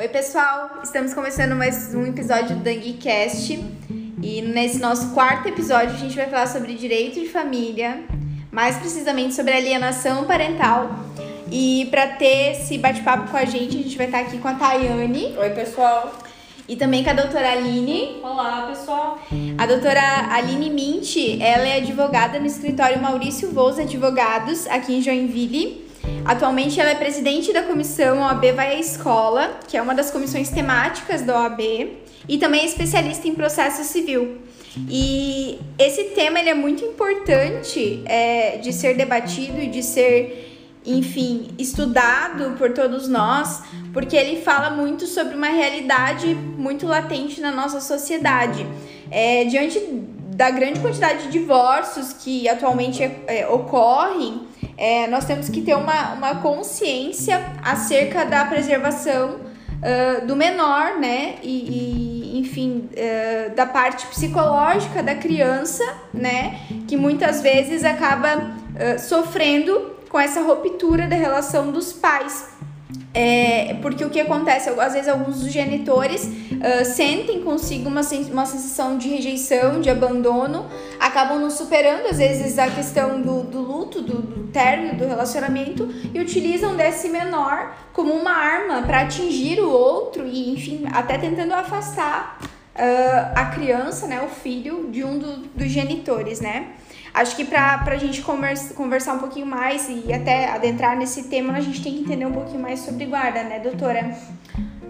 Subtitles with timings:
[0.00, 0.80] Oi, pessoal!
[0.82, 3.62] Estamos começando mais um episódio do DangueCast.
[4.22, 8.02] E nesse nosso quarto episódio, a gente vai falar sobre direito de família,
[8.50, 10.88] mais precisamente sobre alienação parental.
[11.52, 14.54] E para ter esse bate-papo com a gente, a gente vai estar aqui com a
[14.54, 15.36] Tayane.
[15.36, 16.14] Oi, pessoal!
[16.66, 18.20] E também com a doutora Aline.
[18.22, 19.18] Olá, pessoal!
[19.58, 25.79] A doutora Aline Mint, ela é advogada no escritório Maurício Voz Advogados, aqui em Joinville.
[26.24, 30.50] Atualmente ela é presidente da comissão OAB Vai à Escola, que é uma das comissões
[30.50, 31.60] temáticas da OAB,
[32.28, 34.38] e também é especialista em processo civil.
[34.88, 40.46] E esse tema ele é muito importante é, de ser debatido e de ser
[40.84, 47.50] enfim, estudado por todos nós, porque ele fala muito sobre uma realidade muito latente na
[47.50, 48.66] nossa sociedade.
[49.10, 49.78] É, diante
[50.40, 56.14] da grande quantidade de divórcios que atualmente é, ocorrem, é, nós temos que ter uma,
[56.14, 61.34] uma consciência acerca da preservação uh, do menor, né?
[61.42, 66.58] E, e enfim, uh, da parte psicológica da criança, né?
[66.88, 72.48] Que muitas vezes acaba uh, sofrendo com essa ruptura da relação dos pais.
[73.12, 76.30] É, porque o que acontece, às vezes alguns dos genitores
[76.60, 80.66] uh, sentem consigo uma, uma sensação de rejeição, de abandono,
[80.98, 85.88] acabam não superando às vezes a questão do, do luto, do, do término do relacionamento
[86.12, 91.54] e utilizam desse menor como uma arma para atingir o outro e, enfim, até tentando
[91.54, 96.68] afastar uh, a criança, né, o filho de um do, dos genitores, né?
[97.12, 101.54] Acho que para a gente conversa, conversar um pouquinho mais e até adentrar nesse tema,
[101.54, 104.16] a gente tem que entender um pouquinho mais sobre guarda, né, doutora?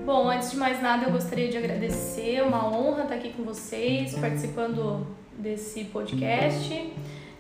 [0.05, 4.15] Bom, antes de mais nada, eu gostaria de agradecer, uma honra estar aqui com vocês,
[4.15, 5.07] participando
[5.39, 6.93] desse podcast.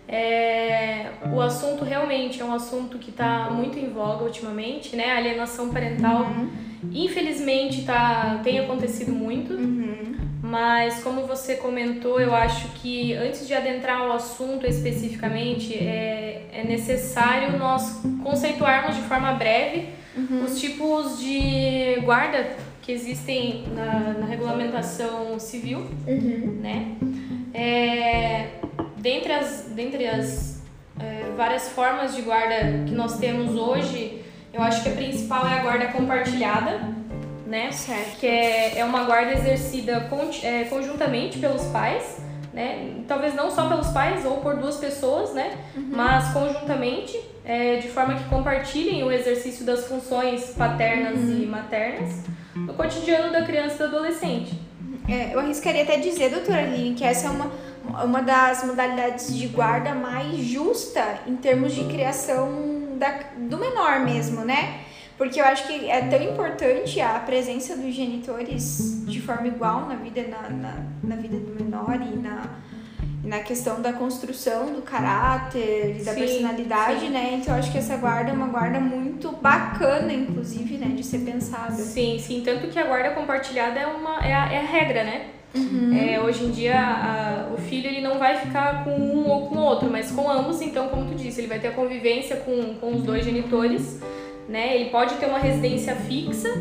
[0.06, 5.12] É, o assunto realmente é um assunto que está muito em voga ultimamente, né?
[5.12, 6.50] A alienação parental, uhum.
[6.92, 9.54] infelizmente, tá, tem acontecido muito.
[9.54, 10.16] Uhum.
[10.42, 16.64] Mas como você comentou, eu acho que antes de adentrar o assunto especificamente, é, é
[16.64, 20.44] necessário nós conceituarmos de forma breve uhum.
[20.44, 26.58] os tipos de guarda que existem na, na regulamentação civil, uhum.
[26.60, 26.96] né?
[27.52, 28.48] É,
[28.96, 30.62] dentre as, dentre as
[30.98, 34.22] é, várias formas de guarda que nós temos hoje,
[34.52, 36.80] eu acho que a principal é a guarda compartilhada,
[37.46, 37.70] né?
[37.72, 38.18] Certo.
[38.18, 42.20] Que é, é uma guarda exercida con, é, conjuntamente pelos pais,
[42.52, 43.02] né?
[43.06, 45.56] Talvez não só pelos pais ou por duas pessoas, né?
[45.76, 45.90] Uhum.
[45.92, 47.18] Mas conjuntamente,
[47.50, 51.42] é, de forma que compartilhem o exercício das funções paternas uhum.
[51.42, 52.22] e maternas
[52.54, 54.56] no cotidiano da criança e do adolescente.
[55.08, 57.50] É, eu arriscaria até dizer, doutora Aline, que essa é uma,
[58.04, 64.44] uma das modalidades de guarda mais justa em termos de criação da, do menor mesmo,
[64.44, 64.82] né?
[65.18, 69.96] Porque eu acho que é tão importante a presença dos genitores de forma igual na
[69.96, 72.42] vida, na, na, na vida do menor e na,
[73.22, 77.10] na questão da construção do caráter e da sim, personalidade, sim.
[77.10, 77.38] né?
[77.40, 80.88] Então eu acho que essa guarda é uma guarda muito bacana, inclusive, né?
[80.94, 81.72] De ser pensada.
[81.72, 82.42] Sim, sim.
[82.44, 85.26] Tanto que a guarda compartilhada é, uma, é, a, é a regra, né?
[85.54, 85.96] Uhum.
[85.96, 89.56] É, hoje em dia a, o filho ele não vai ficar com um ou com
[89.56, 92.74] o outro, mas com ambos, então como tu disse, ele vai ter a convivência com,
[92.74, 93.98] com os dois genitores
[94.50, 94.74] né?
[94.74, 96.52] Ele pode ter uma residência fixa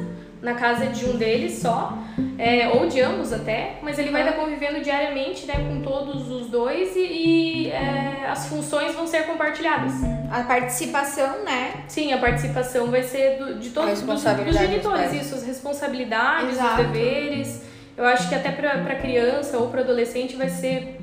[0.42, 1.98] na casa de um deles só,
[2.38, 6.48] é, ou de ambos até, mas ele vai estar convivendo diariamente né, com todos os
[6.48, 9.94] dois e, e é, as funções vão ser compartilhadas.
[10.32, 11.84] A participação, né?
[11.88, 16.82] Sim, a participação vai ser do, de todos os genitores, isso, as responsabilidades, Exato.
[16.82, 17.62] os deveres.
[17.98, 21.02] Eu acho que até para criança ou para adolescente vai ser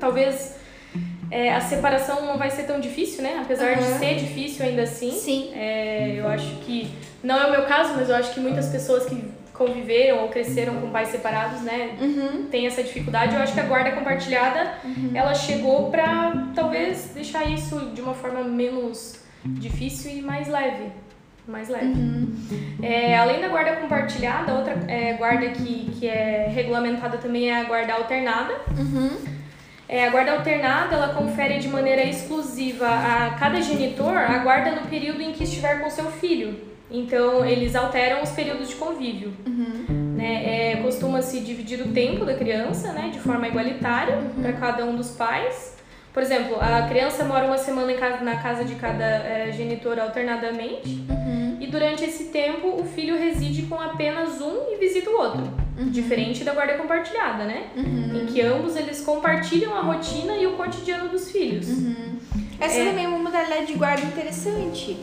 [0.00, 0.55] talvez
[1.30, 3.40] é, a separação não vai ser tão difícil, né?
[3.42, 3.82] Apesar uhum.
[3.82, 5.10] de ser difícil ainda assim.
[5.12, 5.50] Sim.
[5.54, 6.90] É, eu acho que.
[7.22, 10.74] Não é o meu caso, mas eu acho que muitas pessoas que conviveram ou cresceram
[10.80, 11.96] com pais separados, né?
[12.00, 12.46] Uhum.
[12.46, 13.34] Tem essa dificuldade.
[13.34, 15.10] Eu acho que a guarda compartilhada, uhum.
[15.14, 20.92] ela chegou pra talvez deixar isso de uma forma menos difícil e mais leve.
[21.48, 21.86] Mais leve.
[21.86, 22.32] Uhum.
[22.82, 27.64] É, além da guarda compartilhada, outra é, guarda que, que é regulamentada também é a
[27.64, 28.52] guarda alternada.
[28.76, 29.35] Uhum
[29.88, 34.88] é, a guarda alternada ela confere de maneira exclusiva a cada genitor a guarda no
[34.88, 36.76] período em que estiver com seu filho.
[36.90, 39.34] Então, eles alteram os períodos de convívio.
[39.44, 40.14] Uhum.
[40.16, 40.72] Né?
[40.72, 44.42] É, Costuma-se dividir o tempo da criança né, de forma igualitária uhum.
[44.42, 45.76] para cada um dos pais.
[46.12, 51.04] Por exemplo, a criança mora uma semana casa, na casa de cada é, genitor alternadamente.
[51.10, 51.25] Uhum.
[51.60, 55.42] E durante esse tempo, o filho reside com apenas um e visita o outro.
[55.78, 55.90] Uhum.
[55.90, 57.68] Diferente da guarda compartilhada, né?
[57.76, 58.22] Uhum.
[58.22, 61.68] Em que ambos eles compartilham a rotina e o cotidiano dos filhos.
[61.68, 62.18] Uhum.
[62.58, 62.88] Essa é...
[62.88, 64.96] também é uma modalidade de guarda interessante.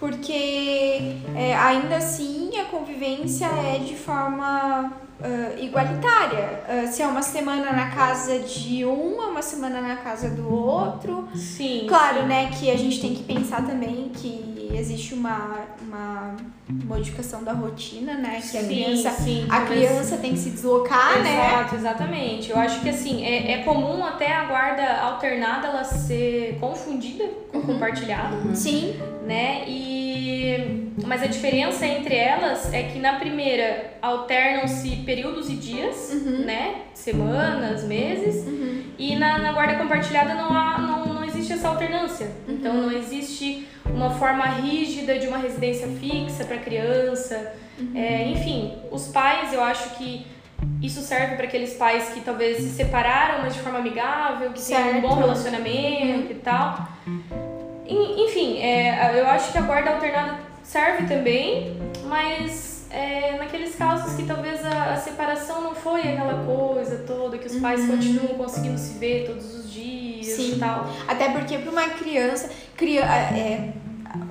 [0.00, 6.62] porque é, ainda assim a convivência é de forma uh, igualitária.
[6.66, 10.52] Uh, se é uma semana na casa de um, é uma semana na casa do
[10.52, 11.28] outro.
[11.34, 11.84] Sim.
[11.86, 12.26] Claro, sim.
[12.26, 16.36] né, que a gente tem que pensar também que existe uma, uma
[16.84, 18.40] modificação da rotina, né?
[18.50, 21.32] Que a Sim, criança, sim, a criança tem que se deslocar, né?
[21.34, 22.50] Exato, exatamente.
[22.50, 27.58] Eu acho que assim, é, é comum até a guarda alternada ela ser confundida com
[27.58, 27.66] Uhum.
[27.66, 28.94] compartilhada, Sim,
[29.26, 29.64] né?
[29.68, 36.44] E mas a diferença entre elas é que na primeira alternam-se períodos e dias, Uhum.
[36.44, 36.74] né?
[36.94, 38.44] Semanas, meses.
[38.98, 40.99] E na, na guarda compartilhada não, há, não
[41.50, 42.28] existe essa alternância.
[42.48, 47.54] Então não existe uma forma rígida de uma residência fixa para criança.
[47.94, 50.26] É, enfim, os pais, eu acho que
[50.82, 54.76] isso serve para aqueles pais que talvez se separaram, mas de forma amigável, que têm
[54.96, 55.20] um bom Certo.
[55.20, 56.88] relacionamento e tal.
[57.86, 64.14] En- Enfim, é, eu acho que a guarda alternada serve também, mas é, naqueles casos
[64.14, 68.78] que talvez a, a separação não foi aquela coisa toda, que os pais continuam conseguindo
[68.78, 70.56] se ver todos os dias Sim.
[70.56, 70.90] e tal.
[71.06, 73.72] Até porque para uma criança, cria, é,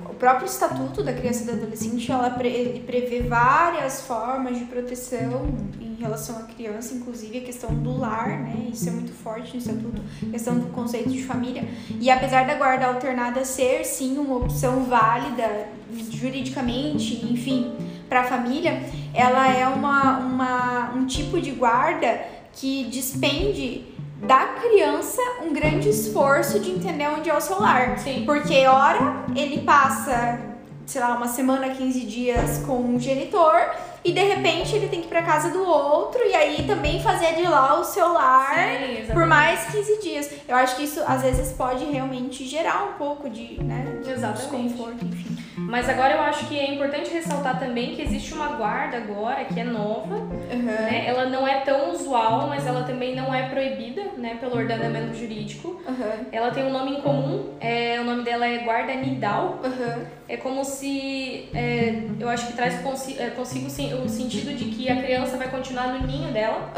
[0.08, 5.46] o próprio estatuto da criança e do adolescente, ela ele prevê várias formas de proteção
[5.80, 8.68] em relação à criança, inclusive a questão do lar, né?
[8.70, 11.66] Isso é muito forte no estatuto, a questão do conceito de família.
[11.98, 15.68] E apesar da guarda alternada ser sim uma opção válida
[16.10, 17.72] juridicamente, enfim,
[18.10, 18.82] para a família,
[19.14, 22.20] ela é uma, uma, um tipo de guarda
[22.52, 23.86] que despende
[24.20, 27.98] da criança um grande esforço de entender onde é o seu lar.
[27.98, 28.24] Sim.
[28.26, 30.40] Porque, ora, ele passa,
[30.84, 33.70] sei lá, uma semana, 15 dias com um genitor
[34.04, 37.34] e de repente ele tem que ir pra casa do outro e aí também fazer
[37.34, 40.30] de lá o seu lar Sim, por mais 15 dias.
[40.48, 45.04] Eu acho que isso às vezes pode realmente gerar um pouco de, né, de desconforto,
[45.04, 45.29] enfim.
[45.70, 49.60] Mas agora eu acho que é importante ressaltar também que existe uma guarda agora que
[49.60, 51.04] é nova, né?
[51.06, 55.80] Ela não é tão usual, mas ela também não é proibida, né, pelo ordenamento jurídico.
[55.88, 59.60] Aham, Ela tem um nome em comum, é, o nome dela é guarda nidal.
[59.64, 62.74] aham, É como se, é, eu acho que traz
[63.18, 63.66] é, consigo
[64.04, 66.68] o sentido de que a criança vai continuar no ninho dela,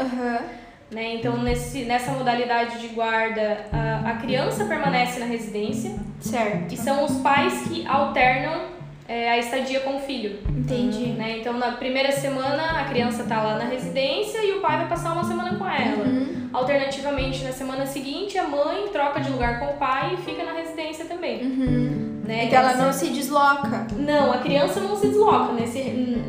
[0.91, 1.15] né?
[1.15, 6.71] Então nesse, nessa modalidade de guarda, a, a criança permanece na residência Certo.
[6.71, 8.71] e são os pais que alternam
[9.13, 10.39] é, a estadia com o filho.
[10.49, 11.05] Entendi.
[11.11, 11.37] Né?
[11.39, 15.13] Então, na primeira semana, a criança tá lá na residência e o pai vai passar
[15.13, 16.03] uma semana com ela.
[16.03, 16.49] Uhum.
[16.51, 20.53] Alternativamente, na semana seguinte, a mãe troca de lugar com o pai e fica na
[20.53, 21.43] residência também.
[21.43, 22.21] Uhum.
[22.25, 22.45] Né?
[22.45, 23.87] Então ela Essa- não se desloca.
[23.97, 25.53] Não, a criança não se desloca.
[25.53, 25.79] Nesse,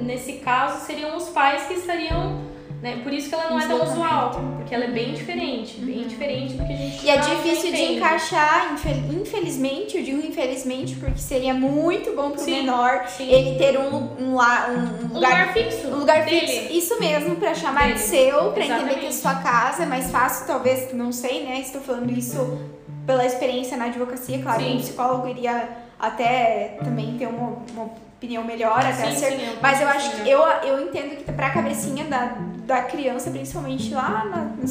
[0.03, 2.54] nesse caso, seriam os pais que estariam.
[2.85, 3.01] Né?
[3.03, 4.31] Por isso que ela não é tão usual.
[4.59, 5.79] Porque ela é bem diferente.
[5.81, 10.19] Bem diferente do que a gente E é difícil de encaixar, infel- infelizmente, eu digo
[10.27, 13.27] infelizmente, porque seria muito bom pro Sim, menor sim.
[13.27, 15.89] ele ter um, um, la- um Um lugar, lugar fixo.
[15.89, 16.47] um lugar dele.
[16.47, 16.73] fixo.
[16.75, 17.95] Isso mesmo, pra chamar Dele.
[17.95, 21.61] de seu, pra entender que é sua casa, é mais fácil, talvez, não sei, né?
[21.61, 22.59] Estou falando isso
[23.07, 24.75] pela experiência na advocacia, claro, Sim.
[24.75, 27.85] um psicólogo iria até também ter uma, uma
[28.17, 30.29] opinião melhor, até Sim, ser sim, eu mas eu acho assim, que né?
[30.29, 32.37] eu, eu entendo que pra cabecinha da,
[32.67, 34.65] da criança, principalmente lá na-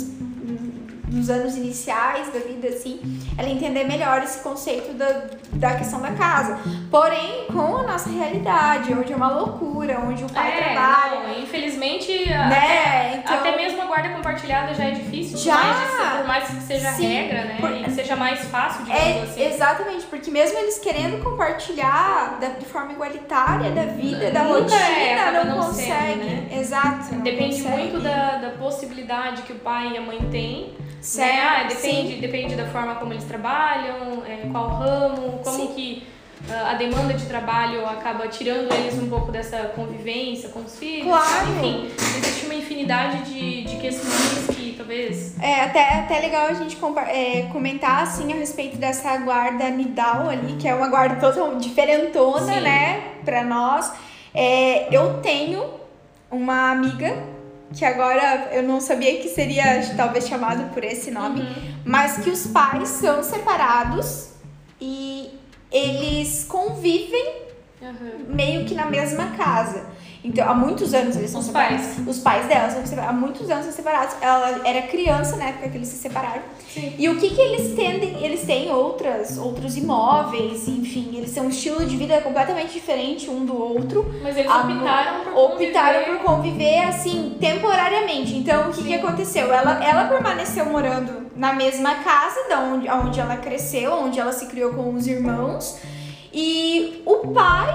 [1.13, 2.99] nos, nos anos iniciais da vida, assim,
[3.37, 6.59] ela entender melhor esse conceito da, da questão da casa.
[6.89, 11.39] Porém, com a nossa realidade, onde é uma loucura, onde o pai É, trabalha, não,
[11.43, 12.45] infelizmente, né?
[12.45, 15.57] até, Então, até mesmo a guarda compartilhada já é difícil, Já!
[15.57, 15.77] por mais,
[16.11, 17.57] de- por mais que seja Sim, regra, né?
[17.59, 19.43] por- E seja mais fácil, digamos É, assim.
[19.43, 24.77] exatamente, porque mesmo eles querendo compartilhar da, de forma igualitária da vida, da Nunca rotina,
[24.79, 25.89] é, não, não consegue.
[26.23, 27.15] sendo, Exato.
[27.15, 27.77] Depende consegue.
[27.77, 30.73] muito da, da possibilidade que o pai e a mãe têm.
[31.03, 31.67] Certo, né?
[31.67, 32.21] Depende, sim.
[32.21, 35.67] depende da forma como eles trabalham, é, qual ramo, como Sim.
[35.75, 36.07] que
[36.49, 41.07] ah, a demanda de trabalho acaba tirando eles um pouco dessa convivência com os filhos.
[41.07, 41.49] Claro.
[41.57, 46.77] Enfim, existe uma infinidade de, de questões que talvez É até, até legal a gente
[47.07, 52.53] é, comentar assim a respeito dessa guarda Nidal ali, que é uma guarda totalmente diferentona,
[52.53, 52.61] Sim.
[52.61, 53.91] né, pra nós.
[54.33, 55.65] É, eu tenho
[56.31, 57.32] uma amiga
[57.73, 61.75] que agora eu não sabia que seria talvez chamado por esse nome, Uhum.
[61.85, 64.29] mas que os pais são separados
[64.79, 65.29] e
[65.71, 67.41] eles convivem
[67.81, 68.25] Uhum.
[68.29, 69.85] meio que na mesma casa.
[70.23, 71.85] Então, há muitos anos eles são Os separados.
[71.85, 72.07] pais.
[72.07, 73.09] Os pais dela são separados.
[73.15, 74.15] Há muitos anos são separados.
[74.21, 76.41] Ela era criança na época que eles se separaram.
[76.69, 76.93] Sim.
[76.97, 78.23] E o que que eles tendem?
[78.23, 83.45] Eles têm outras, outros imóveis, enfim, eles têm um estilo de vida completamente diferente um
[83.45, 84.05] do outro.
[84.23, 86.17] Mas eles A- optaram por Optaram conviver.
[86.17, 88.35] por conviver assim, temporariamente.
[88.35, 89.53] Então, o que, que aconteceu?
[89.53, 94.45] Ela, ela permaneceu morando na mesma casa da onde, onde ela cresceu, onde ela se
[94.45, 95.77] criou com os irmãos.
[96.33, 97.69] E o pai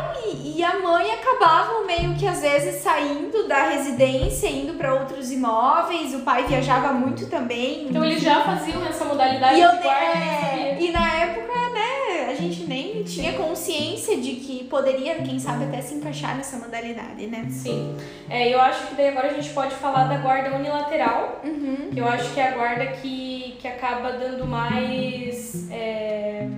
[0.45, 6.13] e a mãe acabavam meio que às vezes saindo da residência, indo para outros imóveis.
[6.15, 7.87] O pai viajava muito também.
[7.89, 10.19] Então eles já faziam essa modalidade e de guarda.
[10.19, 15.65] é, e na época, né, a gente nem tinha consciência de que poderia, quem sabe,
[15.65, 17.47] até se encaixar nessa modalidade, né?
[17.51, 17.97] Sim.
[18.29, 21.91] É, eu acho que daí agora a gente pode falar da guarda unilateral, Uhum.
[21.93, 25.71] que eu acho que é a guarda que, que acaba dando mais.
[25.71, 26.49] é,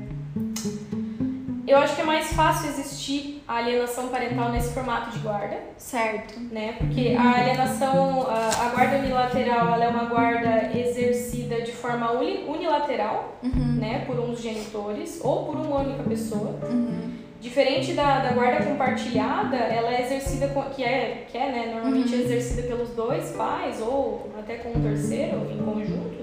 [1.70, 6.34] Eu acho que é mais fácil existir a alienação parental nesse formato de guarda, Certo.
[6.50, 6.74] né?
[6.78, 12.44] Porque a alienação, a, a guarda unilateral, ela é uma guarda exercida de forma uni-
[12.48, 13.76] unilateral, Uhum.
[13.78, 14.02] né?
[14.04, 16.58] Por um dos genitores ou por uma única pessoa.
[16.68, 17.12] Uhum.
[17.40, 22.14] Diferente da, da guarda compartilhada, ela é exercida, com, que é, que é né, normalmente
[22.14, 22.20] Uhum.
[22.20, 26.19] exercida pelos dois pais ou até com um terceiro em conjunto.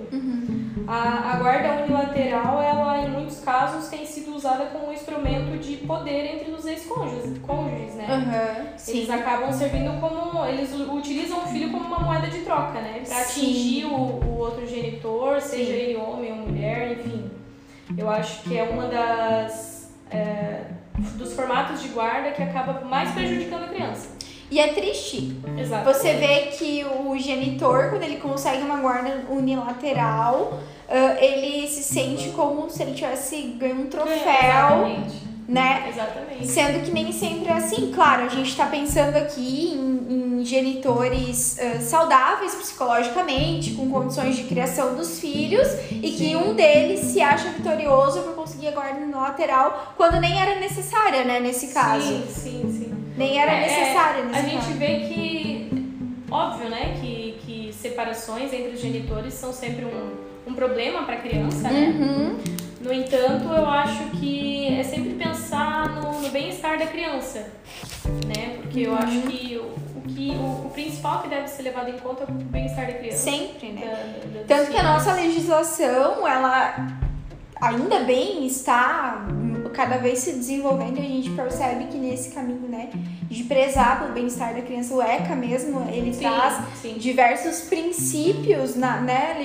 [0.88, 5.78] A, a guarda unilateral, ela em muitos casos tem sido usada como um instrumento de
[5.78, 8.08] poder entre os ex-cônjuges, cônjuges, né?
[8.10, 8.78] Uhum.
[8.78, 8.98] Sim.
[8.98, 10.46] Eles acabam servindo como.
[10.46, 13.02] Eles utilizam o filho como uma moeda de troca, né?
[13.06, 13.42] Pra Sim.
[13.42, 15.78] atingir o, o outro genitor, seja Sim.
[15.78, 17.30] ele homem ou mulher, enfim.
[17.98, 19.92] Eu acho que é uma das.
[20.10, 20.62] é,
[21.16, 24.10] dos formatos de guarda que acaba mais prejudicando a criança.
[24.50, 25.38] E é triste.
[25.58, 25.86] Exato.
[25.86, 32.30] Você vê que o genitor, quando ele consegue uma guarda unilateral, ah, ele se sente
[32.30, 35.16] como se ele tivesse ganho um troféu, Exatamente.
[35.50, 35.90] né?
[35.90, 36.48] Exatamente.
[36.48, 37.92] Sendo que nem sempre é assim.
[37.94, 44.44] Claro, a gente tá pensando aqui em, em genitores ah, saudáveis psicologicamente, com condições de
[44.44, 49.94] criação dos filhos, e que um deles se acha vitorioso por conseguir a guarda unilateral,
[49.98, 52.08] quando nem era necessária, né, nesse caso.
[52.08, 52.77] Sim, sim, sim.
[53.18, 54.74] Nem era É, necessária A nesse gente caso.
[54.74, 55.70] vê que,
[56.30, 61.20] óbvio, né, que, que separações entre os genitores são sempre um, um problema para a
[61.20, 61.96] criança, né?
[62.00, 62.38] Uhum.
[62.80, 67.40] No entanto, eu acho que é sempre pensar no, no bem-estar da criança,
[68.28, 68.58] né?
[68.62, 69.64] Porque eu acho que o,
[69.98, 72.94] o que o, o principal que deve ser levado em conta é o bem-estar da
[72.94, 73.18] criança.
[73.18, 73.82] Sempre, né?
[73.84, 76.76] Da- da- Tanto que a nossa legislação, ela
[77.62, 79.26] ainda bem está
[79.74, 82.90] cada vez se desenvolvendo e a gente percebe que nesse caminho, né,
[83.30, 86.96] de prezar pelo bem-estar da criança, o ECA mesmo, ele Sim, traz sim.
[86.98, 89.36] diversos princípios na, né,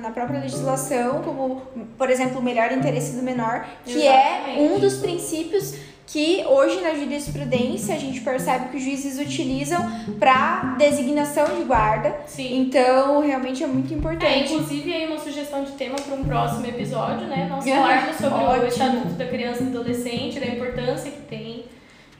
[0.00, 1.62] na própria legislação, como,
[1.98, 4.60] por exemplo, o melhor interesse do menor, que é Exatamente.
[4.60, 5.74] um dos princípios
[6.12, 9.80] que hoje na jurisprudência a gente percebe que os juízes utilizam
[10.18, 12.14] para designação de guarda.
[12.26, 12.60] Sim.
[12.60, 14.52] Então, realmente é muito É, importante.
[14.52, 17.46] inclusive aí uma sugestão de tema para um próximo episódio, né?
[17.48, 18.66] Nós falarmos sobre o ótimo.
[18.66, 21.64] Estatuto da Criança e do Adolescente, da importância que tem,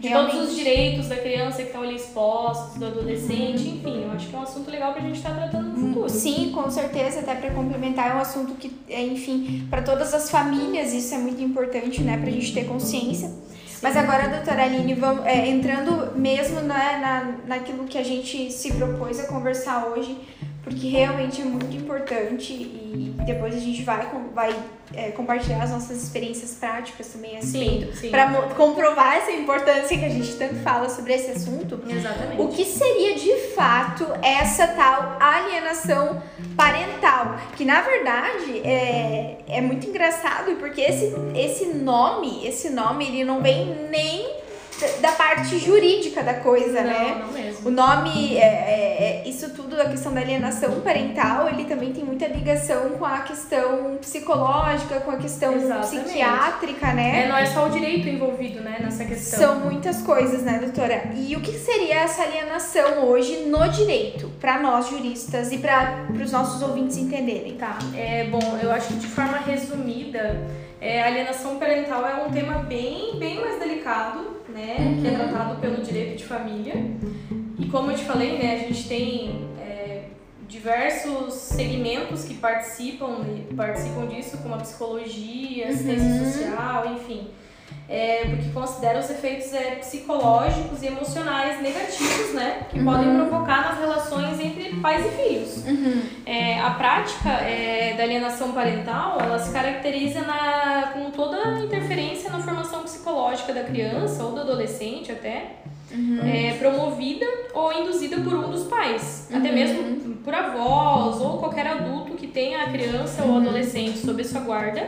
[0.00, 0.32] de Realmente.
[0.37, 4.34] todos os direitos da criança que estão ali expostos, do adolescente, enfim, eu acho que
[4.34, 6.08] é um assunto legal pra gente estar tratando no futuro.
[6.08, 10.30] Sim, com certeza, até para complementar, é um assunto que, é, enfim, para todas as
[10.30, 13.30] famílias isso é muito importante, né, pra gente ter consciência.
[13.82, 18.72] Mas agora, doutora Aline, vamos, é, entrando mesmo né, na, naquilo que a gente se
[18.74, 20.16] propôs a conversar hoje,
[20.62, 24.54] porque realmente é muito importante e depois a gente vai, vai
[24.95, 28.11] é, compartilhar as nossas experiências práticas também a respeito, sim.
[28.11, 31.81] para comprovar essa importância que a gente tanto fala sobre esse assunto.
[31.88, 32.40] Exatamente.
[32.40, 36.23] O que seria de fato essa tal alienação
[36.57, 37.37] parental?
[37.57, 43.42] Que na verdade é, é muito engraçado porque esse, esse nome, esse nome, ele não
[43.42, 44.42] vem nem
[45.00, 47.16] da- parte jurídica da coisa, não, né?
[47.24, 47.68] não mesmo.
[47.68, 52.04] O nome, é, é- é- isso tudo, a questão da alienação parental, ele também tem
[52.04, 56.04] muita ligação com a questão psicológica, com a questão Exatamente.
[56.04, 57.26] psiquiátrica, É, né?
[57.28, 59.38] não é só o direito envolvido, né, nessa questão.
[59.38, 61.04] São muitas coisas, né, doutora?
[61.16, 66.32] E o que seria essa alienação hoje no direito, para nós juristas e para os
[66.32, 67.54] nossos ouvintes entenderem?
[67.56, 70.40] Tá, é bom, eu acho que de forma resumida,
[70.80, 74.99] é, a alienação parental é um tema bem, bem mais delicado, né?
[75.00, 76.75] Que é tratado pelo direito de família.
[77.59, 80.04] E como eu te falei, né, a gente tem é,
[80.49, 83.25] diversos segmentos que participam,
[83.56, 87.28] participam disso, como a psicologia, assistência social, enfim.
[87.88, 92.66] É, porque considera os efeitos é, psicológicos e emocionais negativos, né?
[92.71, 95.64] Que podem provocar nas relações entre pais e filhos.
[96.25, 101.91] É, a prática é, da alienação parental, ela se caracteriza na, com toda interferência
[102.32, 105.56] na formação psicológica da criança ou do adolescente até,
[106.24, 112.14] é, promovida ou induzida por um dos pais, até mesmo por avós ou qualquer adulto
[112.14, 114.80] que tenha a criança ou adolescente sob a sua guarda,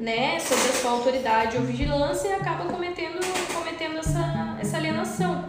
[0.00, 3.20] né, sob a sua autoridade ou vigilância e acaba cometendo,
[3.54, 5.44] cometendo essa, essa alienação.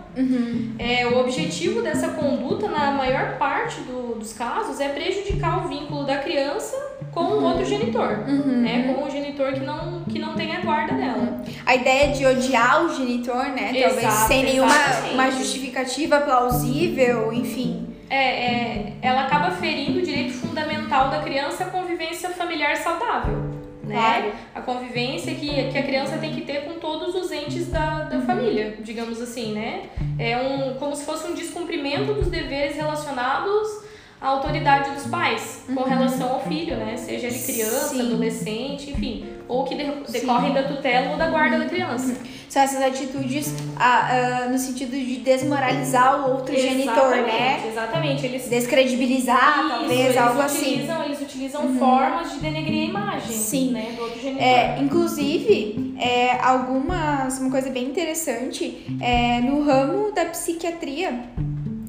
[0.78, 6.04] É, o objetivo dessa conduta, na maior parte do- dos casos, é prejudicar o vínculo
[6.06, 6.76] da criança
[7.16, 8.94] com o outro genitor, né?
[8.94, 11.42] Com o genitor que não, que não tem a guarda dela.
[11.66, 13.72] a ideia de odiar o genitor, né?
[13.82, 15.38] Talvez Exato, sem nenhuma exatamente.
[15.38, 17.88] justificativa plausível, enfim.
[18.10, 23.56] É, é, ela acaba ferindo o direito fundamental da criança à convivência familiar saudável.
[23.84, 23.96] Né?
[23.96, 24.32] Claro.
[24.54, 28.20] A convivência que, que a criança tem que ter com todos os entes da, da
[28.22, 29.84] família, digamos assim, né?
[30.18, 33.85] É um, como se fosse um descumprimento dos deveres relacionados
[34.22, 36.96] à autoridade dos pais com relação ao filho, né?
[36.98, 38.02] Seja ele criança, Sim.
[38.02, 42.16] adolescente, enfim, ou que de- decorrem da tutela ou da guarda da criança.
[42.50, 47.58] São essas atitudes ah, ah, no sentido de desmoralizar o outro genitor, né?
[47.68, 50.66] Exatamente, Exatamente, eles Descredibilizar, Isso, talvez, eles algo assim.
[50.74, 53.72] utilizam, Eles utilizam formas de denegrir a imagem Sim.
[53.72, 54.42] né, do outro genitor.
[54.44, 57.38] É, inclusive, é, algumas.
[57.40, 61.20] Uma coisa bem interessante, é, no ramo da psiquiatria,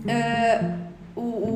[0.09, 0.75] ah,
[1.15, 1.56] o, o-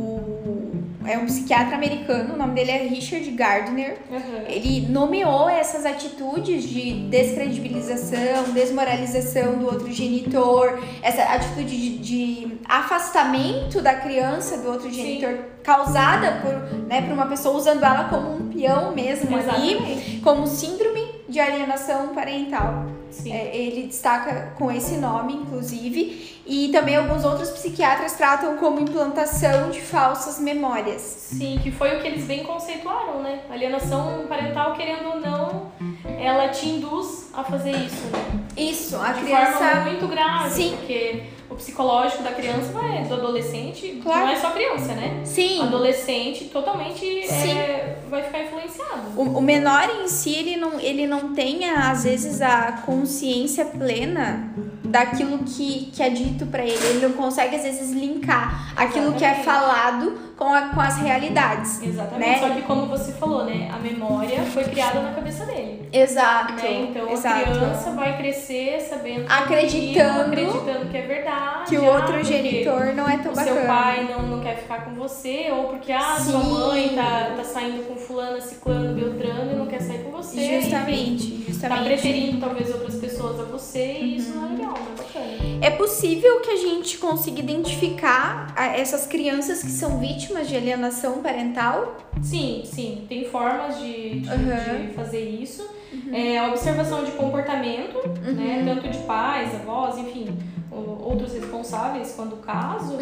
[1.07, 3.99] é um psiquiatra americano, o nome dele é Richard Gardner.
[4.11, 4.45] Aham.
[4.47, 13.81] Ele nomeou essas atitudes de descredibilização, desmoralização do outro genitor, essa atitude de, de afastamento
[13.81, 14.95] da criança do outro Sim.
[14.95, 20.21] genitor causada por, né, por uma pessoa usando ela como um peão mesmo ali, Exatamente.
[20.23, 23.00] como síndrome de alienação parental.
[23.27, 29.71] É, ele destaca com esse nome, inclusive, e também alguns outros psiquiatras tratam como implantação
[29.71, 31.01] de falsas memórias.
[31.01, 33.41] Sim, que foi o que eles bem conceituaram, né?
[33.51, 35.73] Alienação parental, querendo ou não,
[36.19, 38.41] ela te induz a fazer isso, né?
[38.57, 39.53] Isso, a De criança.
[39.59, 40.77] forma muito grave, Sim.
[40.77, 44.21] porque o psicológico da criança vai, do adolescente, Claro.
[44.27, 45.21] não é só criança, né?
[45.25, 45.63] Sim.
[45.63, 47.59] Adolescente totalmente Sim.
[47.59, 49.03] é, vai ficar influenciado.
[49.17, 54.53] O, o menor em si, ele não, ele não tem, às vezes, a consciência plena
[54.85, 56.85] daquilo que, que é dito pra ele.
[56.87, 59.45] Ele não consegue, às vezes, linkar aquilo que é Exatamente.
[59.45, 61.83] falado com, a, com as realidades.
[61.83, 62.29] Exatamente.
[62.29, 62.39] Né?
[62.39, 63.71] Só que como você falou, né?
[63.73, 65.89] A memória foi criada na cabeça dele.
[65.93, 66.55] Exato.
[66.55, 66.89] Né?
[66.91, 67.51] Então exato.
[67.51, 71.40] a criança vai crescer sabendo que Acreditando aquilo, acreditando que é verdade.
[71.69, 73.57] Que o ah, outro porque genitor não é tão bacana.
[73.59, 77.45] seu pai não, não quer ficar com você, ou porque ah, sua mãe tá, tá
[77.45, 80.41] saindo com fulana, ciclano, beltrano e não quer sair com você.
[80.41, 80.61] enfim.
[80.63, 81.85] Justamente, Tá justamente.
[81.85, 85.31] preferindo talvez outras pessoas a você e isso não é legal, não é bacana.
[85.63, 91.23] É possível que a gente consiga identificar a- essas crianças que são vítimas de alienação
[91.23, 91.97] parental?
[92.23, 94.87] Sim, sim, tem formas de, de, Uhum.
[94.89, 95.69] de fazer isso.
[96.13, 100.27] É, a observação de comportamento, né, tanto de pais, avós, enfim,
[100.73, 102.97] outros responsáveis, quando o caso,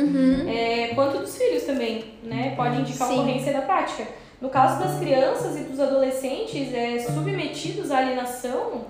[0.49, 4.05] é, quanto dos filhos também, né, pode indicar a ocorrência da prática.
[4.41, 8.83] No caso das crianças e dos adolescentes é, submetidos à alienação,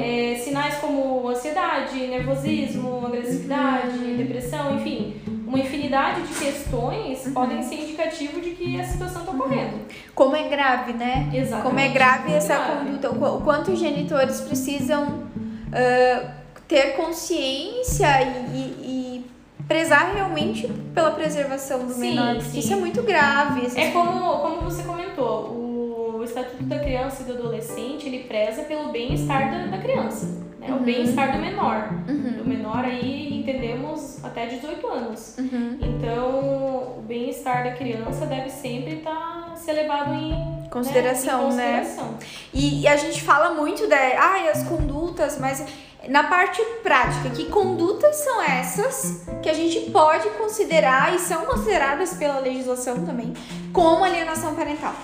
[0.00, 8.40] é, sinais como ansiedade, nervosismo, agressividade, depressão, enfim, uma infinidade de questões podem ser indicativo
[8.40, 9.80] de que a situação está ocorrendo.
[10.14, 11.28] Como é grave, né?
[11.34, 11.66] Exatamente.
[11.66, 12.86] Como é grave Muito essa grave.
[12.86, 15.24] conduta, o qu- o quanto os genitores precisam
[15.72, 16.41] ah,
[16.72, 18.86] ter consciência e, e-
[19.18, 19.24] e
[19.68, 22.58] prezar realmente pela preservação do Sim, menor, porque sim.
[22.60, 23.68] isso é muito grave.
[23.78, 25.50] É como, como você comentou,
[26.18, 30.26] o Estatuto da Criança e do Adolescente, ele preza pelo bem-estar da, da criança,
[30.58, 30.74] né?
[30.74, 31.88] O bem-estar do menor.
[32.38, 35.36] Do menor aí entendemos até 18 anos.
[35.38, 35.78] Uhum.
[35.80, 41.54] Então, o bem-estar da criança deve sempre estar ser levado em Consideração, né?
[41.54, 41.78] né?
[41.80, 42.18] Consideração.
[42.52, 45.64] E, e a gente fala muito da, ai, as condutas, mas
[46.08, 52.14] na parte prática, que condutas são essas que a gente pode considerar e são consideradas
[52.14, 53.34] pela legislação também
[53.72, 54.94] como alienação parental?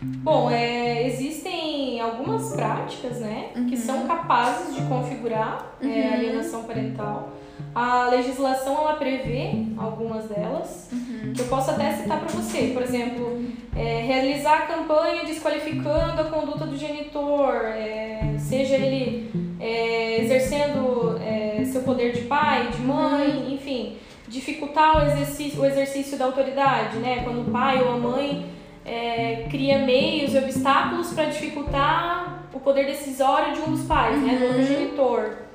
[0.00, 3.76] Bom, é, existem algumas práticas, né, que Uhum.
[3.76, 7.32] são capazes de configurar é, alienação parental.
[7.74, 11.32] A legislação ela prevê algumas delas, Uhum.
[11.34, 12.70] que eu posso até citar para você.
[12.72, 13.42] Por exemplo,
[13.76, 21.64] é, realizar a campanha desqualificando a conduta do genitor, é, seja ele é, exercendo é,
[21.64, 23.54] seu poder de pai, de mãe, Uhum.
[23.54, 27.22] enfim, dificultar o exercício, o exercício da autoridade, né?
[27.24, 28.46] Quando o pai ou a mãe
[28.84, 34.36] é, cria meios e obstáculos para dificultar o poder decisório de um dos pais, né,
[34.38, 35.47] do outro genitor.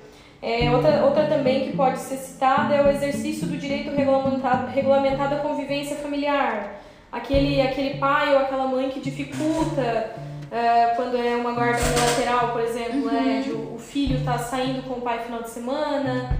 [0.43, 5.35] É, outra, outra também que pode ser citada é o exercício do direito regulamentado, regulamentado
[5.35, 6.81] à convivência familiar.
[7.09, 10.11] Aquele, aquele pai ou aquela mãe que dificulta
[10.51, 14.95] é, quando é uma guarda unilateral, por exemplo, né, de o filho tá saindo com
[14.95, 16.37] o pai no final de semana,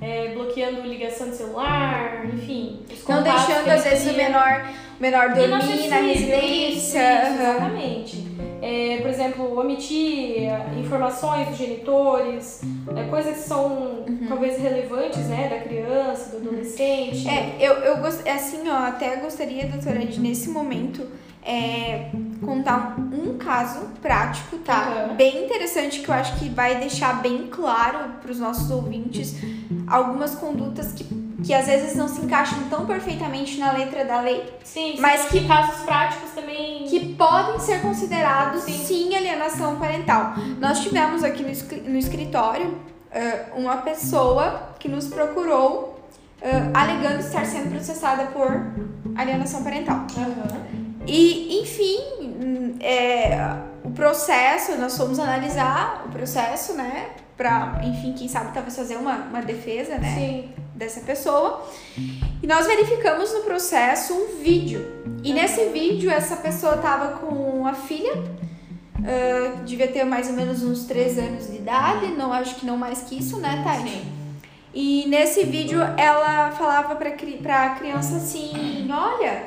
[0.00, 2.84] é, bloqueando ligação de celular, enfim.
[3.08, 6.70] Não deixando, às vezes, o menor, o menor dormir na residência.
[6.70, 8.23] isso, exatamente.
[8.64, 12.62] É, por exemplo, omitir eh, informações dos genitores,
[12.96, 14.26] é, coisas que são Uhum.
[14.28, 17.28] talvez relevantes, né, da criança, do adolescente.
[17.28, 18.26] É, eu, eu gost...
[18.28, 21.06] assim, ó, até gostaria, doutora, de nesse momento
[21.44, 22.10] é,
[22.42, 25.08] contar um caso prático, tá?
[25.10, 25.16] Uhum.
[25.16, 29.36] Bem interessante que eu acho que vai deixar bem claro para os nossos ouvintes
[29.86, 31.04] algumas condutas que,
[31.44, 35.28] que às vezes não se encaixam tão perfeitamente na letra da lei, Sim, Mas sim,
[35.28, 36.84] que- que casos práticos também.
[36.84, 39.14] que podem ser considerados sim, Sim.
[39.14, 40.32] alienação parental.
[40.58, 42.78] Nós tivemos aqui no, no escritório
[43.12, 46.00] eh, uma pessoa que nos procurou
[46.42, 48.50] eh, alegando estar sendo processada por
[49.16, 50.06] alienação parental.
[50.16, 50.64] Aham.
[51.06, 53.36] E, enfim, é,
[53.84, 57.10] o processo, nós fomos analisar o processo, né?
[57.36, 60.14] Pra, enfim, quem sabe talvez fazer uma, uma defesa, né?
[60.14, 60.48] Sim.
[60.74, 61.64] Dessa pessoa.
[62.42, 64.84] E nós verificamos no processo um vídeo.
[65.22, 68.12] E nesse vídeo, essa pessoa tava com a filha,
[69.04, 72.76] ah, devia ter mais ou menos uns 3 anos de idade, não acho que não
[72.76, 73.88] mais que isso, né, Tati?
[73.88, 74.12] Sim.
[74.74, 79.44] E nesse vídeo ela falava pra, cri- pra criança assim: Olha,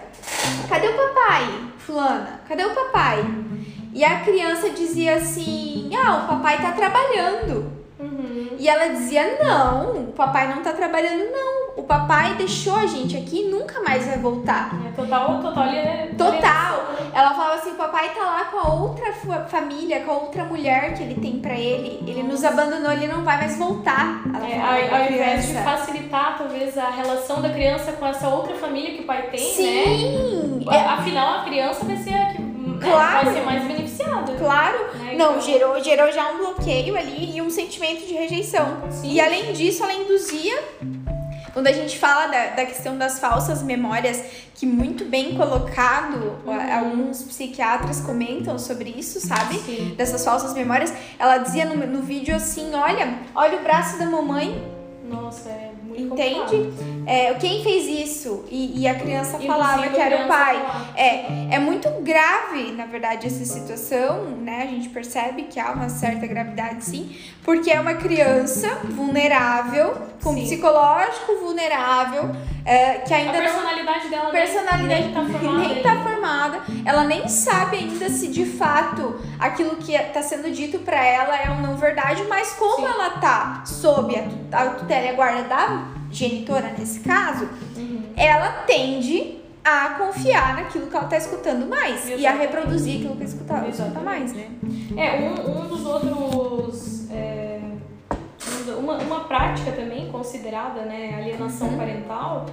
[0.70, 1.44] cadê o papai,
[1.80, 2.40] Fulana?
[2.48, 3.26] Cadê o papai?
[3.94, 7.70] E a criança dizia assim: Ah, o papai tá trabalhando.
[8.60, 11.58] E ela dizia: Não, o papai não tá trabalhando, não.
[11.78, 14.72] O papai deixou a gente aqui e nunca mais vai voltar.
[14.88, 15.64] É total, total.
[15.64, 16.88] ali- Total.
[17.14, 20.44] Ela falava assim: o papai tá lá com a outra fa- família, com a outra
[20.44, 22.04] mulher que ele tem pra ele.
[22.08, 24.22] Ele nos abandonou, ele não vai mais voltar.
[24.50, 28.94] É, ao, ao invés de facilitar, talvez, a relação da criança com essa outra família
[28.96, 30.76] que o pai tem, Sim, né?
[30.78, 33.26] é Afinal, a criança vai ser a que né, Claro.
[33.26, 33.97] vai ser mais beneficiada.
[34.38, 34.78] Claro.
[34.96, 35.16] né?
[35.18, 38.78] Não, Então, gerou, gerou já um bloqueio ali e um sentimento de rejeição.
[38.92, 39.12] Sim.
[39.12, 40.58] E além disso, ela induzia.
[41.54, 44.22] Quando a gente fala da, da questão das falsas memórias,
[44.54, 46.74] que muito bem colocado, Uhum.
[46.78, 49.58] alguns psiquiatras comentam sobre isso, sabe?
[49.60, 49.96] Sim.
[49.98, 50.94] Dessas falsas memórias.
[51.18, 54.64] Ela dizia no, no vídeo assim: olha, olha o braço da mamãe,
[55.10, 56.74] Nossa, é entende?
[57.06, 58.46] É, quem fez isso?
[58.50, 60.56] E, e a criança falava Induzindo que a era o a pai.
[60.58, 60.94] falar.
[60.96, 64.64] É, é muito grave, na verdade, essa situação, né?
[64.64, 70.34] A gente percebe que há uma certa gravidade, sim, porque é uma criança vulnerável, com
[70.34, 70.44] Sim.
[70.44, 72.30] psicológico vulnerável,
[72.66, 73.40] é, que A ainda não.
[73.42, 75.58] personalidade dela Personalidade nem, nem tá formada.
[75.74, 75.96] nem tá
[76.86, 81.50] ela nem sabe ainda se de fato aquilo que tá sendo dito pra ela é
[81.50, 82.94] ou não verdade, mas como Sim.
[82.94, 84.16] ela tá sob
[84.52, 88.04] a a tutela e a guarda da genitora nesse caso, Uhum.
[88.16, 92.42] ela tende a confiar naquilo que ela tá escutando mais e a Exatamente.
[92.42, 94.06] reproduzir aquilo que escuta, escuta Exatamente.
[94.06, 94.48] mais, né?
[94.96, 97.10] É, um, um dos outros.
[97.12, 101.78] é, um- uma, uma prática também considerada, né, alienação Uhum.
[101.78, 102.46] parental,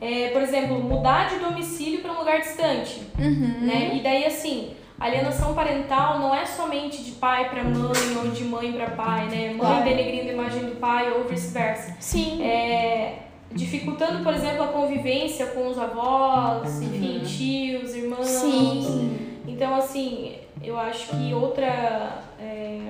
[0.00, 3.02] é, por exemplo, mudar de domicílio para um lugar distante.
[3.18, 3.66] Uhum.
[3.66, 3.96] Né?
[3.96, 8.72] E daí, assim, alienação parental não é somente de pai para mãe ou de mãe
[8.72, 9.48] para pai, né?
[9.48, 9.84] Mãe Claro.
[9.84, 11.96] denegrindo a imagem do pai ou vice-versa.
[11.98, 12.42] Sim.
[12.42, 13.20] É,
[13.52, 18.26] dificultando, por exemplo, a convivência com os avós, enfim, tios, irmãos.
[18.26, 19.18] Sim.
[19.46, 22.80] Então, assim, eu acho que outra é,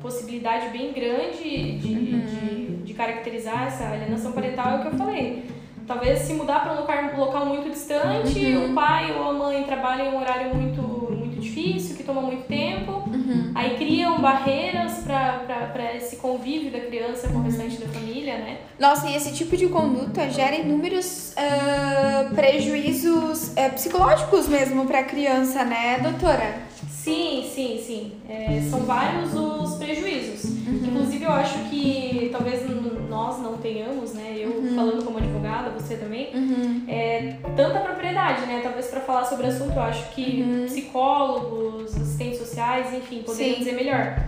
[0.00, 5.57] possibilidade bem grande de, de, de caracterizar essa alienação parental é o que eu falei.
[5.88, 8.72] Talvez se mudar para um local, um local muito distante, Uhum.
[8.72, 12.46] o pai ou a mãe trabalham em um horário muito, muito difícil, que toma muito
[12.46, 13.52] tempo, Uhum.
[13.54, 18.58] aí criam barreiras para esse convívio da criança com o restante da família, né?
[18.78, 25.64] Nossa, e esse tipo de conduta gera inúmeros ah, prejuízos eh, psicológicos mesmo pra criança,
[25.64, 26.68] né, doutora?
[26.90, 28.12] Sim, sim, sim.
[28.28, 30.44] É, são vários os prejuízos.
[30.68, 32.87] Inclusive, eu acho que talvez n-
[33.18, 34.36] nós não tenhamos, né?
[34.38, 36.84] Eu falando como advogada, você também, Uhum.
[36.86, 38.60] é, tanta propriedade, né?
[38.62, 43.58] Talvez para falar sobre o assunto, eu acho que psicólogos, assistentes sociais, enfim, poderiam Sim.
[43.58, 44.18] dizer melhor.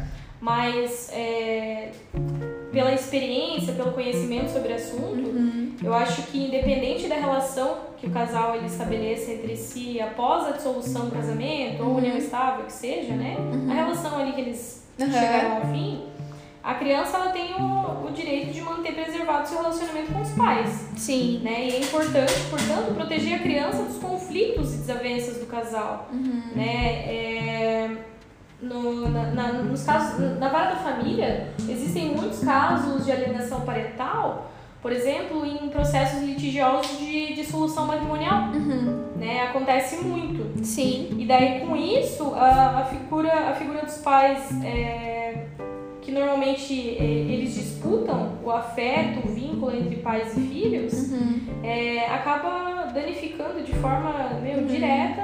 [0.40, 1.90] Mas é,
[2.72, 5.74] pela experiência, pelo conhecimento sobre o assunto, Uhum.
[5.82, 10.52] eu acho que independente da relação que o casal ele estabeleça entre si após a
[10.52, 13.36] dissolução do casamento ou união estável que seja, né?
[13.70, 15.06] A relação ali que eles Uhum.
[15.12, 16.02] chegaram ao fim,
[16.62, 20.88] a criança ela tem o, o direito de manter preservado seu relacionamento com os pais,
[20.96, 21.40] Sim.
[21.42, 21.66] né?
[21.68, 26.08] E é importante, portanto, proteger a criança dos conflitos e desavenças do casal,
[26.54, 27.04] né?
[27.06, 27.90] É,
[28.60, 34.50] no, na, na- nos casos, na vara da família, existem muitos casos de alienação parental,
[34.82, 39.04] por exemplo, em processos litigiosos de dissolução matrimonial, Uhum.
[39.16, 39.44] né?
[39.48, 40.62] Acontece muito.
[40.64, 41.08] Sim.
[41.18, 45.46] E daí, com isso, a, a, figura, a figura dos pais, é,
[46.10, 51.40] que normalmente é, eles disputam o afeto, o vínculo entre pais e filhos, Uhum.
[51.62, 55.22] é, acaba danificando de forma meio direta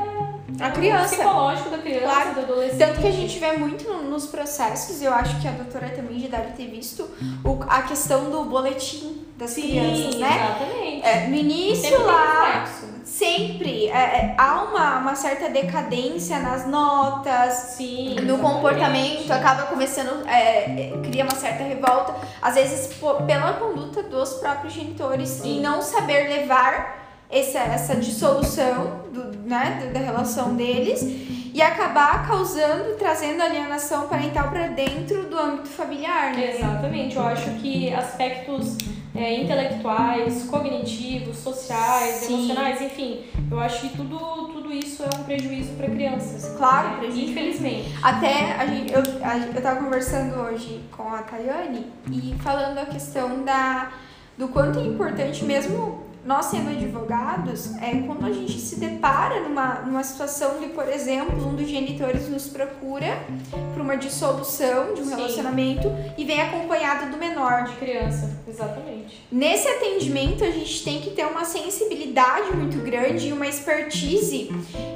[0.60, 1.16] a criança.
[1.16, 2.34] psicológico da criança, Claro.
[2.34, 2.78] do adolescente.
[2.78, 6.20] Tanto que a gente vê muito no- nos processos, eu acho que a doutora também
[6.20, 7.02] já deve ter visto,
[7.44, 10.28] o- a questão do boletim das Sim, crianças, né?
[10.56, 11.04] exatamente.
[11.06, 12.95] É, no início lá, reflexo.
[13.18, 18.16] Sempre é, é, há uma, uma certa decadência nas notas, Sim.
[18.20, 22.94] no comportamento, acaba começando, é, é, cria uma certa revolta, às vezes
[23.26, 25.58] pela conduta dos próprios genitores Sim.
[25.58, 32.28] em não saber levar essa, essa dissolução do, né, da- da relação deles e acabar
[32.28, 36.54] causando, trazendo alienação parental para dentro do âmbito familiar, né?
[36.54, 38.76] Exatamente, eu acho que aspectos
[39.16, 42.34] é, intelectuais, cognitivos, sociais, Sim.
[42.34, 44.18] emocionais, enfim, eu acho que tudo,
[44.52, 46.56] tudo isso é um prejuízo para crianças.
[46.56, 46.96] Claro, né?
[46.98, 47.30] prejuízo.
[47.30, 47.94] Infelizmente.
[48.02, 52.86] Até a gente, eu, a, eu tava conversando hoje com a Tayane e falando a
[52.86, 53.92] questão da,
[54.36, 59.82] do quanto é importante mesmo nós sendo advogados, é quando a gente se depara numa,
[59.82, 63.18] numa situação de, por exemplo, um dos genitores nos procura
[63.72, 65.14] por uma dissolução de um Sim.
[65.14, 67.64] relacionamento e vem acompanhado do menor.
[67.64, 69.24] De criança, exatamente.
[69.30, 74.50] Nesse atendimento, a gente tem que ter uma sensibilidade muito grande e uma expertise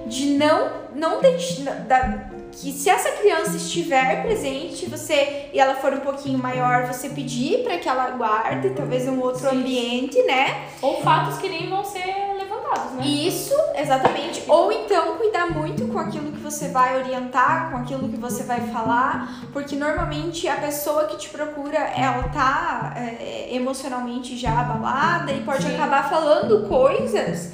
[0.07, 1.75] de não, não deixar.
[1.87, 7.09] Da, que se essa criança estiver presente, você e ela for um pouquinho maior, você
[7.09, 9.59] pedir para que ela guarde, talvez um outro Sim.
[9.59, 10.69] ambiente, né?
[10.83, 12.05] Ou fatos que nem vão ser
[12.37, 13.07] levantados, né?
[13.07, 14.43] Isso, exatamente.
[14.49, 18.61] Ou então cuidar muito com aquilo que você vai orientar, com aquilo que você vai
[18.69, 25.43] falar, porque normalmente a pessoa que te procura, ela tá é, emocionalmente já abalada e
[25.43, 25.75] pode Sim.
[25.75, 27.53] acabar falando coisas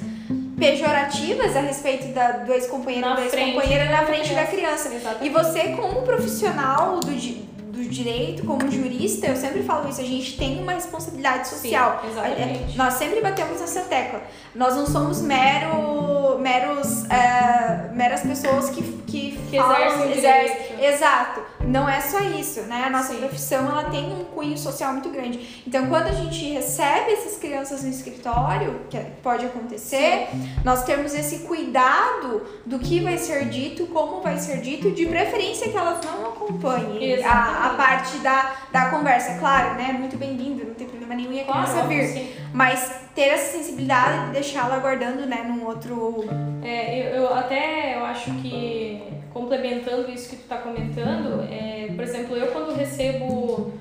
[0.57, 4.93] pejorativas a respeito da, do ex-companheiro ou da ex-companheira na frente da criança.
[4.93, 5.25] Exatamente.
[5.25, 10.35] E você, como profissional do, do direito, como jurista, eu sempre falo isso, a gente
[10.35, 12.01] tem uma responsabilidade social.
[12.01, 12.77] Sim, exatamente.
[12.77, 14.21] Nós sempre batemos nessa tecla.
[14.55, 20.83] Nós não somos mero, meros, é, meras pessoas que, que, Que falam, exercem.
[20.83, 21.41] Exato.
[21.65, 22.83] Não é só isso, né?
[22.85, 23.19] A nossa Sim.
[23.19, 25.63] profissão ela tem um cunho social muito grande.
[25.67, 30.29] Então, quando a gente recebe essas crianças no escritório, que pode acontecer,
[30.63, 35.69] nós temos esse cuidado do que vai ser dito, como vai ser dito, de preferência
[35.69, 39.37] que elas não acompanhem a, a parte da, da conversa.
[39.39, 39.95] Claro, né?
[39.97, 42.07] Muito bem-vindo, não tem problema nenhum em a Claro, criança óbvio, vir.
[42.13, 42.31] sim.
[42.57, 46.25] Mas ter essa sensibilidade de deixá-la aguardando, né, num outro.
[46.63, 52.03] É, eu, eu até eu acho que complementando isso que tu tá comentando, é, por
[52.03, 53.71] exemplo, eu quando recebo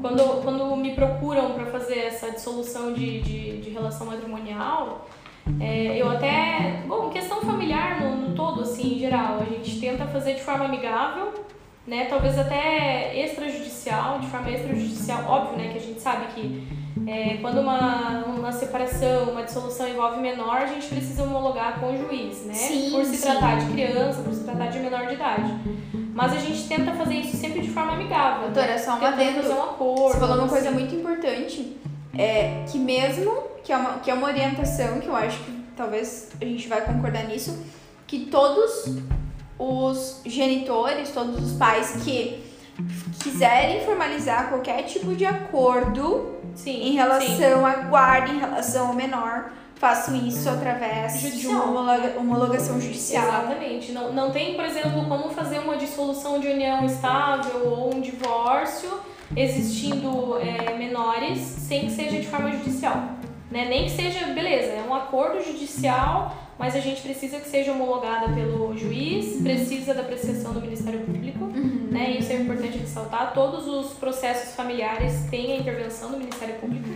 [0.00, 5.08] quando, quando me procuram para fazer essa dissolução de, de, de relação matrimonial,
[5.58, 10.06] é, eu até, bom, questão familiar no, no todo, assim, em geral, a gente tenta
[10.06, 11.34] fazer de forma amigável,
[11.84, 17.38] né, talvez até extrajudicial, de forma extrajudicial, óbvio, né, que a gente sabe que é,
[17.40, 22.44] quando uma, uma separação, uma dissolução envolve menor, a gente precisa homologar com o juiz,
[22.44, 22.54] né?
[22.54, 23.22] Sim, por se sim.
[23.22, 25.54] tratar de criança, por se tratar de menor de idade.
[26.14, 28.44] Mas a gente tenta fazer isso sempre de forma amigável.
[28.44, 28.78] Doutora, né?
[28.78, 29.42] só um Tentando adendo.
[29.42, 30.12] fazer um acordo.
[30.12, 30.78] Você falou uma coisa assim.
[30.78, 31.76] muito importante,
[32.16, 33.32] é que mesmo
[33.64, 36.84] que é, uma, que é uma orientação que eu acho que talvez a gente vai
[36.84, 37.64] concordar nisso,
[38.06, 38.98] que todos
[39.58, 42.49] os genitores, todos os pais que
[43.22, 46.96] quiserem formalizar qualquer tipo de acordo Sim, em sim.
[46.96, 51.52] relação à guarda, em relação ao menor, façam isso através de Judicial.
[51.54, 53.24] uma homologa- homologação judicial.
[53.26, 53.92] Exatamente.
[53.92, 58.90] Não, não tem, por exemplo, como fazer uma dissolução de união estável ou um divórcio
[59.34, 63.02] existindo é, menores sem que seja de forma judicial.
[63.50, 63.66] Né?
[63.68, 68.30] Nem que seja, beleza, é um acordo judicial, mas a gente precisa que seja homologada
[68.34, 71.46] pelo juiz, precisa da apreciação do Ministério Público,
[71.90, 72.10] né?
[72.10, 73.32] Isso é importante ressaltar.
[73.32, 76.86] Todos os processos familiares têm a intervenção do Ministério Público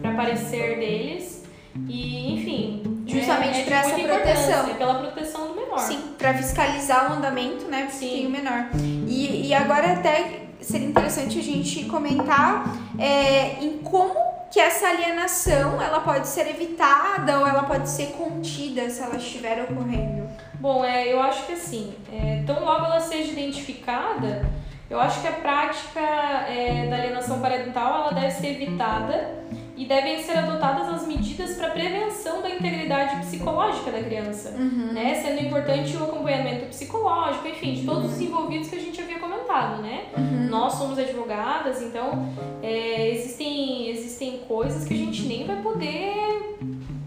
[0.00, 1.44] para parecer deles.
[1.86, 4.74] E, enfim, Justamente é, é pra essa proteção.
[4.76, 5.78] pela proteção do menor.
[5.78, 7.82] Sim, para fiscalizar o andamento, né?
[7.82, 8.08] Porque Sim.
[8.08, 8.70] tem o menor.
[9.06, 12.64] E, e agora até seria interessante a gente comentar
[12.98, 18.88] é, em como que essa alienação ela pode ser evitada ou ela pode ser contida
[18.90, 20.28] se ela estiver ocorrendo.
[20.60, 24.46] Bom, é, eu acho que assim, é, tão logo ela seja identificada,
[24.90, 29.42] eu acho que a prática é, da alienação parental ela deve ser evitada
[29.82, 35.16] e devem ser adotadas as medidas para prevenção da integridade psicológica da criança, né?
[35.16, 39.82] Sendo importante o acompanhamento psicológico, enfim, de todos os envolvidos que a gente havia comentado,
[39.82, 40.04] né?
[40.48, 42.28] Nós somos advogadas, então
[42.62, 46.58] é, existem, existem coisas que a gente nem vai poder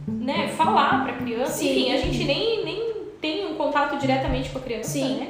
[0.05, 1.53] né, falar para criança.
[1.53, 1.69] Sim.
[1.69, 5.15] Enfim, a gente nem, nem tem um contato diretamente com a criança, Sim.
[5.19, 5.29] né?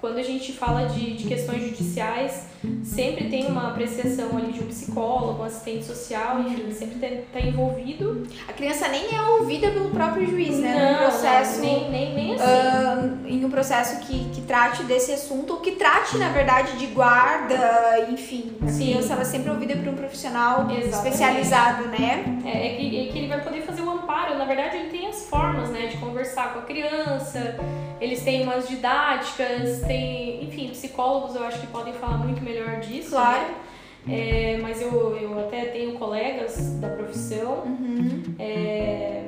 [0.00, 2.46] Quando a gente fala de, de questões judiciais,
[2.82, 8.26] sempre tem uma apreciação ali de um psicólogo, um assistente social, enfim, sempre está envolvido.
[8.48, 10.74] A criança nem é ouvida pelo próprio juiz, né?
[10.74, 12.44] Não, no processo, não, nem, nem, nem assim.
[12.44, 16.86] Uh, em um processo que, que trate desse assunto, ou que trate, na verdade, de
[16.86, 18.52] guarda, enfim.
[18.62, 18.92] A Sim.
[18.92, 20.88] criança ela é sempre ouvida por um profissional Exatamente.
[20.88, 22.40] especializado, né?
[22.44, 23.89] É, é que, é que ele vai poder fazer o
[24.54, 27.56] verdade, ele tem as formas, né, de conversar com a criança.
[28.00, 33.10] Eles têm umas didáticas, tem, enfim, psicólogos eu acho que podem falar muito melhor disso.
[33.10, 33.40] Claro.
[33.42, 33.54] né?
[34.08, 37.62] É, mas eu, eu até tenho colegas da profissão.
[37.66, 38.22] Uhum.
[38.38, 39.24] é,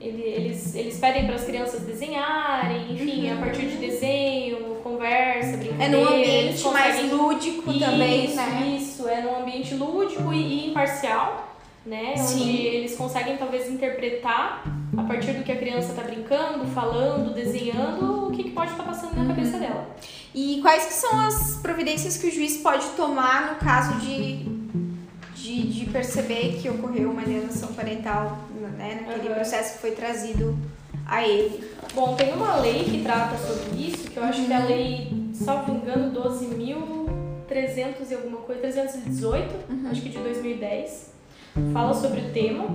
[0.00, 5.56] ele- eles, eles pedem para as crianças desenharem, enfim, a partir de desenho, conversa, É
[5.56, 5.96] brincadeira.
[5.96, 8.76] num eles ambiente mais lúdico isso, também, né?
[8.78, 11.53] Isso, é num ambiente lúdico e, e imparcial,
[11.86, 12.16] né?
[12.16, 12.34] Sim.
[12.42, 14.64] Onde eles conseguem talvez interpretar
[14.96, 18.84] a partir do que a criança está brincando, falando, desenhando, o que, que pode estar
[18.84, 19.24] passando Uhum.
[19.24, 19.86] na cabeça dela.
[20.34, 24.44] E quais que são as providências que o juiz pode tomar no caso de,
[25.36, 28.38] de, de perceber que ocorreu uma alienação parental,
[28.78, 29.04] né?
[29.06, 29.34] Naquele Aham.
[29.36, 30.56] processo que foi trazido
[31.06, 31.68] a ele.
[31.94, 35.12] Bom, tem uma lei que trata sobre isso, que eu acho que é a lei,
[35.34, 39.54] salvo engano, 12.300 e alguma coisa, 318,
[39.90, 41.13] acho que de 2010,
[41.72, 42.66] fala sobre o tema.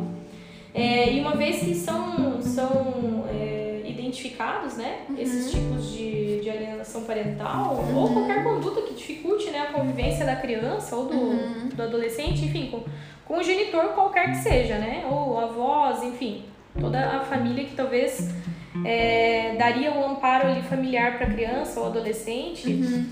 [0.74, 7.04] É, e uma vez que são, são é, identificados né, esses tipos de, de alienação
[7.04, 12.46] parental, ou qualquer conduta que dificulte né, a convivência da criança ou do, do adolescente,
[12.46, 12.84] enfim, com,
[13.26, 15.06] com o genitor qualquer que seja, né?
[15.10, 16.46] Ou avós, enfim,
[16.80, 18.30] toda a família que talvez
[18.86, 23.08] é, daria um amparo ali familiar para a criança ou adolescente.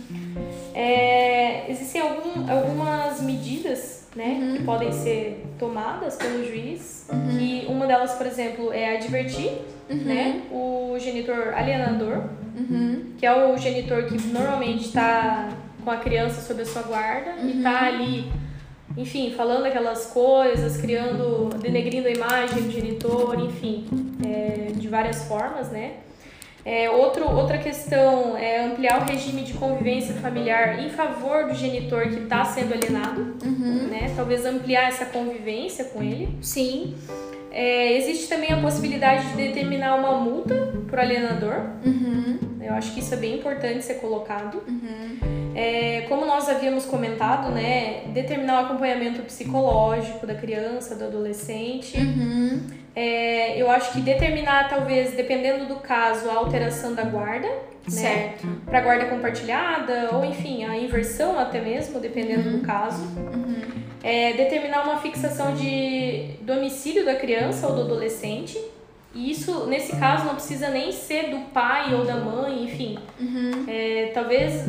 [0.74, 7.08] É, existem algum, algumas medidas né, que podem ser tomadas pelo juiz.
[7.40, 9.52] E uma delas, por exemplo, é advertir
[9.88, 12.24] né, o genitor alienador,
[13.18, 15.50] que é o genitor que normalmente está
[15.84, 18.32] com a criança sob a sua guarda e está ali,
[18.98, 23.86] enfim, falando aquelas coisas, criando, denegrindo a imagem do genitor, enfim,
[24.26, 25.98] é, de várias formas, né?
[26.70, 32.10] É, outro, outra questão é ampliar o regime de convivência familiar em favor do genitor
[32.10, 33.38] que está sendo alienado,
[33.90, 34.12] né?
[34.18, 36.28] Talvez ampliar essa convivência com ele.
[36.42, 36.94] Sim.
[37.52, 41.56] É, existe também a possibilidade de determinar uma multa para o alienador.
[42.62, 44.62] Eu acho que isso é bem importante ser colocado.
[45.56, 51.98] É, como nós havíamos comentado, né, determinar o acompanhamento psicológico da criança, do adolescente.
[53.00, 57.54] É, eu acho que determinar, talvez, dependendo do caso, a alteração da guarda, né,
[57.88, 58.48] Certo.
[58.66, 63.04] para guarda compartilhada, ou enfim, a inversão até mesmo, dependendo do caso.
[64.04, 68.60] É, determinar uma fixação de domicílio da criança ou do adolescente.
[69.14, 72.98] E isso, nesse caso, não precisa nem ser do pai ou da mãe, enfim.
[73.68, 74.64] É, talvez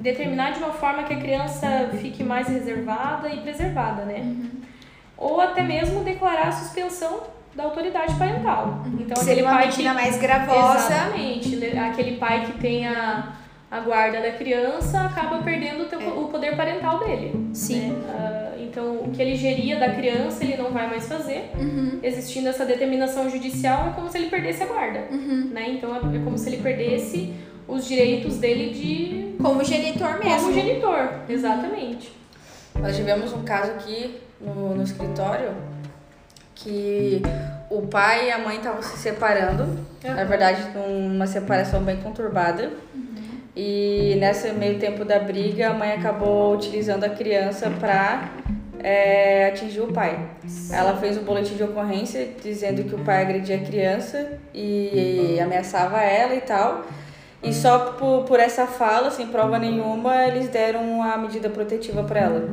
[0.00, 4.24] determinar de uma forma que a criança fique mais reservada e preservada, né?
[5.16, 8.82] Ou até mesmo declarar a suspensão da autoridade parental.
[8.98, 9.94] Então, Seria aquele uma pai medida que...
[9.94, 10.86] mais gravosa.
[10.94, 11.56] Exatamente.
[11.56, 13.32] Le- Aquele pai que tem a,
[13.70, 17.48] a guarda da criança acaba perdendo o, teu- o poder parental dele.
[17.52, 17.90] Sim.
[17.92, 18.02] né?
[18.08, 21.50] Ah, então, o que ele geria da criança, ele não vai mais fazer.
[22.02, 25.00] Existindo essa determinação judicial, é como se ele perdesse a guarda.
[25.10, 25.70] Né?
[25.70, 27.34] Então, é é como se ele perdesse
[27.66, 30.40] os direitos dele de Como genitor mesmo.
[30.40, 31.08] como genitor.
[31.28, 32.12] Exatamente.
[32.78, 35.52] Nós tivemos um caso aqui no, no escritório
[36.62, 37.22] que
[37.70, 39.66] o pai e a mãe estavam se separando,
[40.04, 42.70] na verdade, numa separação bem conturbada.
[43.56, 48.30] E nesse meio tempo da briga, a mãe acabou utilizando a criança para
[49.48, 50.18] atingir o pai.
[50.72, 56.00] Ela fez um boletim de ocorrência dizendo que o pai agredia a criança e ameaçava
[56.00, 56.84] ela e tal.
[57.42, 62.20] E só por, por essa fala, sem prova nenhuma, eles deram a medida protetiva para
[62.20, 62.48] ela.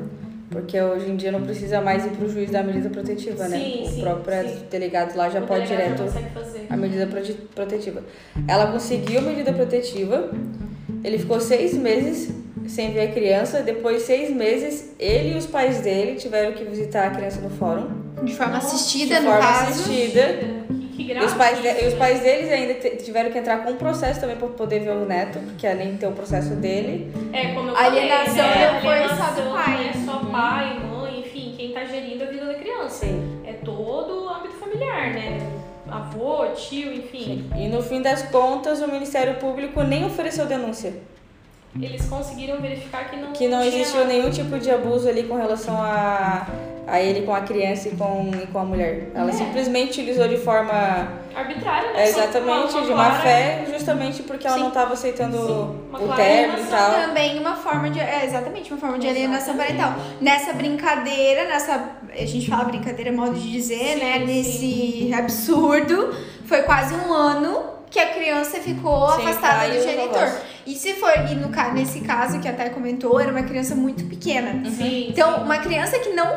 [0.50, 3.58] Porque hoje em dia não precisa mais ir pro juiz dar a medida protetiva, né?
[3.60, 4.64] Sim, o sim, próprio sim.
[4.72, 6.68] delegado lá já O pode direto consegue fazer.
[6.70, 8.04] a medida prote- protetiva.
[8.48, 10.32] Ela conseguiu a medida protetiva,
[11.04, 12.30] ele ficou seis meses
[12.66, 16.64] sem ver a criança, depois de seis meses, ele e os pais dele tiveram que
[16.64, 17.88] visitar a criança no fórum,
[18.24, 19.70] De forma assistida, de no forma caso.
[19.72, 20.67] assistida.
[20.98, 22.00] Que, E grave os, pais de- os né?
[22.00, 25.38] pais deles ainda tiveram que entrar com um processo também para poder ver o neto,
[25.38, 28.72] porque além de ter o processo dele, É, como eu A alienação falei, né?
[28.74, 29.74] não foi Alienação só do pai.
[29.78, 33.06] Não é só pai, mãe, enfim, quem tá gerindo a vida da criança.
[33.06, 33.42] Sim.
[33.46, 35.38] É todo o âmbito familiar, né?
[35.90, 37.50] Avô, tio, enfim.
[37.56, 40.94] e no fim das contas, o Ministério Público nem ofereceu denúncia.
[41.82, 44.14] Eles conseguiram verificar que não Que não tinha existiu nada.
[44.14, 46.48] nenhum tipo de abuso ali com relação a,
[46.88, 49.10] a ele com a criança e com, e com a mulher.
[49.14, 49.34] Ela É.
[49.34, 50.74] simplesmente utilizou de forma
[51.36, 52.04] arbitrária, né?
[52.04, 54.62] é, exatamente uma- uma de má fé, justamente porque ela Sim.
[54.64, 57.08] não estava aceitando o término e alienação tal.
[57.08, 58.00] Também uma forma de.
[58.00, 59.94] É, exatamente, uma forma de alienação parental.
[60.20, 61.92] Nessa brincadeira, nessa.
[62.12, 64.14] A gente fala brincadeira, modo de dizer, Sim, né?
[64.20, 64.26] sim.
[64.26, 66.16] Nesse absurdo,
[66.46, 70.30] foi quase um ano que a criança ficou Sem afastada do genitor.
[70.66, 74.70] E se for, e no, nesse caso que até comentou, era uma criança muito pequena.
[74.70, 76.28] Sim, Então, uma criança que não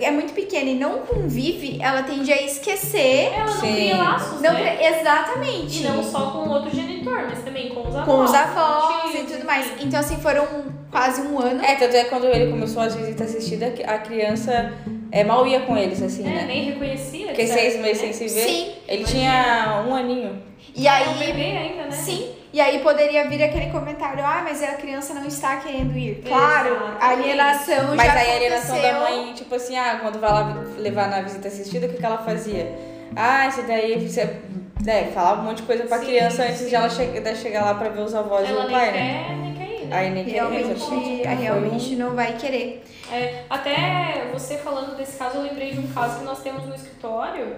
[0.00, 3.32] é muito pequena e não convive, ela tende a esquecer.
[3.34, 3.72] ela não Sim.
[3.74, 4.78] cria laços, Não, né?
[4.80, 5.80] exatamente.
[5.80, 8.04] E não só com o outro genitor, mas também com os avós.
[8.04, 9.66] com os avós e tudo mais.
[9.80, 10.46] Então, assim, foram
[10.90, 11.60] quase um ano.
[11.64, 14.72] É, tanto é que quando ele começou as visitas assistidas, a criança
[15.12, 16.44] é, mal ia com eles, assim, É, né?
[16.46, 17.26] nem reconhecia.
[17.28, 18.12] Porque de seis meses né?
[18.12, 18.44] sem se ver.
[18.48, 18.72] Sim.
[18.88, 20.42] Ele tinha um aninho.
[20.74, 21.90] E É um aí, bebê ainda, né?
[21.90, 26.22] sim, e aí poderia vir aquele comentário, ah, mas a criança não está querendo ir.
[26.26, 27.22] Claro, a Exatamente.
[27.22, 31.08] alienação Mas já aí a alienação da mãe, tipo assim, ah, quando vai lá levar
[31.08, 32.72] na visita assistida, o que, que ela fazia?
[33.16, 34.36] Ah, esse daí você
[34.84, 36.68] né, falava um monte de coisa pra Sim, criança antes sim.
[36.68, 39.54] de ela che chegar lá pra ver os avós Ela e o pai, quer, né?
[39.92, 40.80] Aí nem Realmente.
[40.80, 42.84] Foi um- realmente não vai querer.
[43.10, 46.74] É, até você falando desse caso, eu lembrei de um caso que nós temos no
[46.74, 47.56] escritório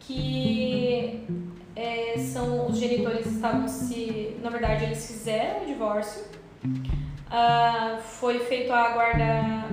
[0.00, 1.24] que
[1.76, 4.36] é, são os genitores estavam se.
[4.42, 6.24] Na verdade, eles fizeram o divórcio.
[7.30, 9.68] Ah, foi feito a guarda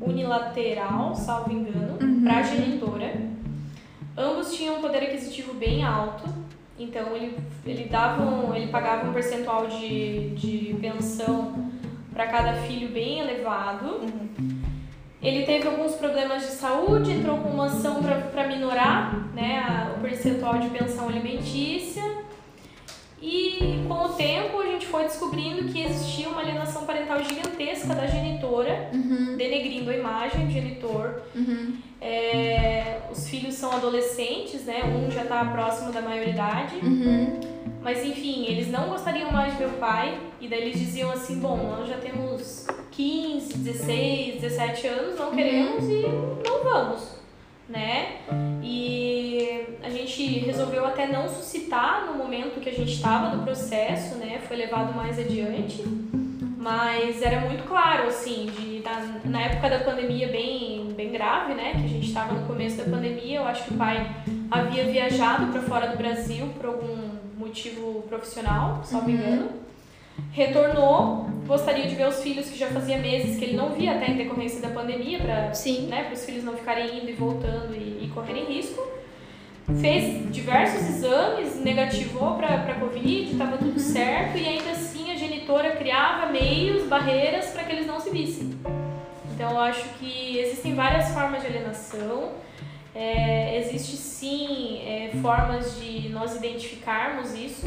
[0.00, 3.14] unilateral, salvo engano, para a genitora.
[4.16, 6.24] Ambos tinham um poder aquisitivo bem alto,
[6.78, 11.70] então ele, ele, dava um, ele pagava um percentual de, de pensão
[12.12, 14.00] para cada filho bem elevado.
[15.22, 20.00] Ele teve alguns problemas de saúde, entrou com uma ação para minorar né, a- o
[20.00, 22.02] percentual de pensão alimentícia.
[23.24, 28.06] E com o tempo a gente foi descobrindo que existia uma alienação parental gigantesca da
[28.06, 28.90] genitora,
[29.38, 31.22] denegrindo a imagem do genitor.
[32.02, 34.82] É, os filhos são adolescentes, né?
[34.84, 36.76] Um já está próximo da maioridade.
[37.82, 40.18] Mas enfim, eles não gostariam mais de o pai.
[40.38, 45.84] E daí eles diziam assim: bom, nós já temos 15, 16, 17 anos, não queremos
[45.84, 46.02] e
[46.46, 47.16] não vamos,
[47.68, 48.18] né?
[48.62, 54.16] E a gente resolveu até não suscitar no momento que a gente estava no processo,
[54.16, 54.40] né?
[54.46, 55.82] Foi levado mais adiante.
[56.58, 61.72] Mas era muito claro, assim, de, na, na época da pandemia bem, bem grave, né?
[61.72, 64.10] Que a gente estava no começo da pandemia, eu acho que o pai
[64.50, 69.50] havia viajado para fora do Brasil por algum motivo profissional, não me engano.
[70.32, 74.10] Retornou, gostaria de ver os filhos que já fazia meses que ele não via até
[74.10, 75.86] em decorrência da pandemia, para Sim.
[75.86, 78.82] né, os filhos não ficarem indo e voltando e, e correrem risco.
[79.80, 86.30] Fez diversos exames, negativou para Covid, estava tudo certo, e ainda assim a genitora criava
[86.30, 88.50] meios, barreiras para que eles não se vissem.
[89.34, 92.32] Então eu acho que existem várias formas de alienação.
[92.94, 97.66] É, existe sim é, formas de nós identificarmos isso,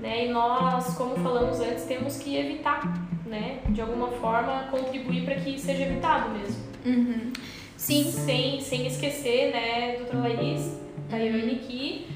[0.00, 0.26] né?
[0.26, 2.82] E nós, como falamos antes, temos que evitar,
[3.26, 3.60] né?
[3.68, 6.62] De alguma forma contribuir para que seja evitado mesmo.
[6.84, 7.32] Uhum.
[7.76, 8.04] Sim.
[8.10, 12.06] Sem, sem esquecer, né, doutora Laís, Tayane, que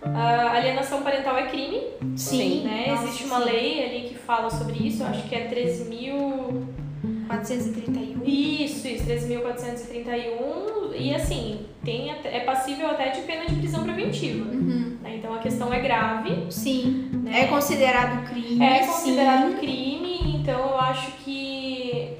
[0.00, 1.80] a alienação parental é crime,
[2.16, 2.62] Sim.
[2.62, 2.86] né?
[2.88, 3.50] Nossa, Existe uma sim.
[3.50, 6.78] lei ali que fala sobre isso, eu acho que é 13.000
[7.28, 8.24] 431.
[8.24, 10.94] Isso, isso, 13.431.
[10.96, 14.50] E assim, tem, é passível até de pena de prisão preventiva.
[14.50, 14.87] Uhum.
[15.28, 16.46] Então a questão é grave.
[16.50, 17.10] Sim.
[17.12, 17.42] Né?
[17.42, 18.64] É considerado crime.
[18.64, 19.56] É considerado sim.
[19.58, 22.16] crime, então eu acho que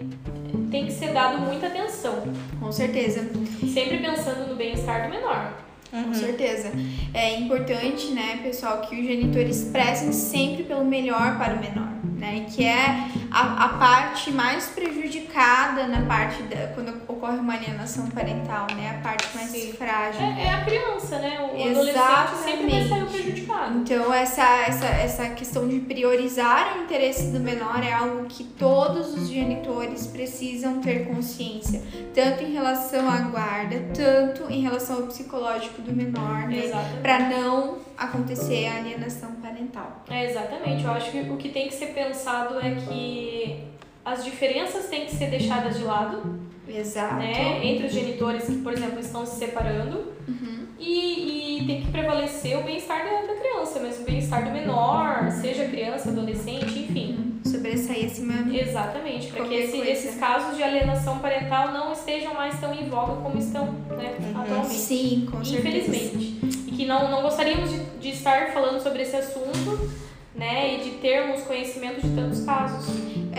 [0.70, 2.22] tem que ser dado muita atenção.
[2.60, 3.30] Com certeza.
[3.72, 5.54] Sempre pensando no bem-estar do menor.
[5.90, 6.70] Com certeza.
[7.14, 11.88] É importante, né, pessoal, que os genitores prezem sempre pelo melhor para o menor,
[12.18, 12.44] né?
[12.54, 18.66] Que é a, a parte mais prejudicada na parte da quando ocorre uma alienação parental,
[18.74, 18.98] né?
[18.98, 19.72] A parte mais Sim.
[19.72, 20.20] frágil.
[20.20, 21.38] É, é a criança, né?
[21.40, 23.12] O adolescente sempre vai sair Exatamente.
[23.12, 23.78] prejudicado.
[23.78, 29.14] Então, essa, essa, essa questão de priorizar o interesse do menor é algo que todos
[29.14, 31.82] os genitores precisam ter consciência,
[32.14, 36.66] tanto em relação à guarda, tanto em relação ao psicológico do menor, né?
[36.66, 37.00] Exatamente.
[37.02, 40.04] Para não acontecer a alienação parental.
[40.08, 40.84] É, exatamente.
[40.84, 43.17] Eu acho que o que tem que ser pensado é que
[44.04, 46.38] as diferenças têm que ser deixadas de lado,
[46.68, 47.16] Exato.
[47.16, 47.64] né?
[47.64, 50.12] Entre os genitores que, por exemplo, estão se separando.
[50.26, 50.58] Uhum.
[50.78, 55.28] E, e tem que prevalecer o bem-estar da, da criança, mas o bem-estar do menor,
[55.32, 57.40] seja criança, adolescente, enfim.
[57.44, 58.34] Sobressair acima.
[58.54, 63.20] Exatamente, para que esse- esses casos de alienação parental não estejam mais tão em voga
[63.22, 63.66] como estão
[63.96, 64.74] né, atualmente.
[64.74, 65.68] Sim, com certeza.
[65.68, 66.38] Infelizmente.
[66.68, 69.90] E que não, não gostaríamos de, de estar falando sobre esse assunto,
[70.34, 70.76] né?
[70.76, 72.86] E de termos conhecimento de tantos casos.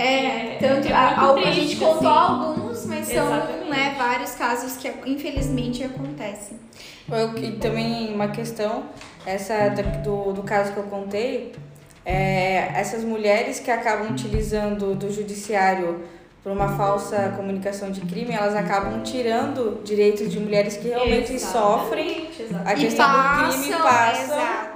[0.02, 2.32] É, É, tanto é a, muito a- a gente contou assim.
[2.34, 3.70] alguns, mas são Exatamente.
[3.70, 6.58] né, vários casos que infelizmente acontecem.
[7.12, 8.84] Eu, e também uma questão,
[9.26, 9.70] essa
[10.04, 11.54] do, do caso que eu contei,
[12.06, 16.04] é, essas mulheres que acabam utilizando do judiciário
[16.42, 21.40] por uma falsa comunicação de crime, elas acabam tirando direitos de mulheres que realmente Exatamente,
[21.40, 22.30] sofrem
[22.66, 24.69] a E questão do crime passam, passa Exato.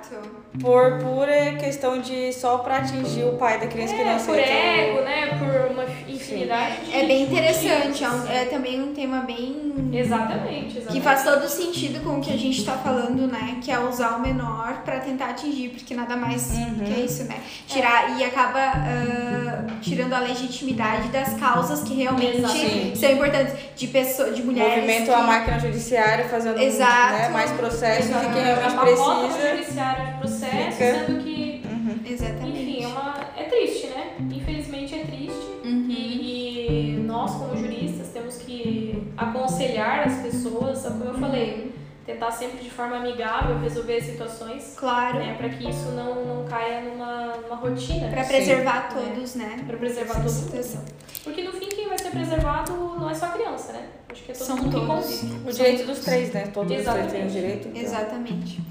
[0.61, 4.21] Por pura questão de só para atingir o pai da criança que não É, por
[4.39, 4.51] aceita.
[4.51, 5.27] ego, né?
[5.39, 10.77] Por uma infinidade de É bem interessante, é, um- é também um tema bem Exatamente,
[10.77, 10.87] exatamente.
[10.91, 13.57] que faz todo sentido com o que a gente tá falando, né?
[13.63, 16.85] Que é usar o menor pra tentar atingir, porque nada mais Uhum.
[16.85, 17.35] que é isso, né?
[17.67, 22.41] Tirar e acaba ah, tirando a legitimidade das causas que realmente
[22.95, 24.75] são importantes de pessoas, de mulheres.
[24.83, 27.13] Movimento que- a máquina judiciária fazendo Exato.
[27.13, 29.55] né, mais processos e quem É realmente cota precisa.
[29.57, 30.73] judiciária de processo, fica-
[31.05, 31.61] sendo que,
[32.05, 32.59] Exatamente.
[32.61, 34.15] enfim, é, uma, é triste, né?
[34.31, 35.47] Infelizmente é triste.
[35.63, 35.85] Uhum.
[35.89, 41.71] E, e nós, como juristas, temos que aconselhar as pessoas, como eu falei,
[42.05, 45.19] tentar sempre de forma amigável resolver as situações, Claro.
[45.19, 45.35] né?
[45.37, 48.09] Para que isso não, não caia numa, numa rotina.
[48.09, 48.27] Sim.
[48.27, 49.63] preservar todos, né?
[49.65, 50.81] Pra preservar Essa todo situação.
[51.23, 53.85] Porque no fim quem vai ser preservado não é só a criança, né?
[54.11, 55.05] Acho que é todo São mundo todos.
[55.07, 55.49] que convive.
[55.49, 56.47] O direito dos três, né?
[56.53, 57.31] Todos os três têm o Exatamente.
[57.31, 57.67] direito.
[57.69, 57.81] então.
[57.81, 58.61] Exatamente.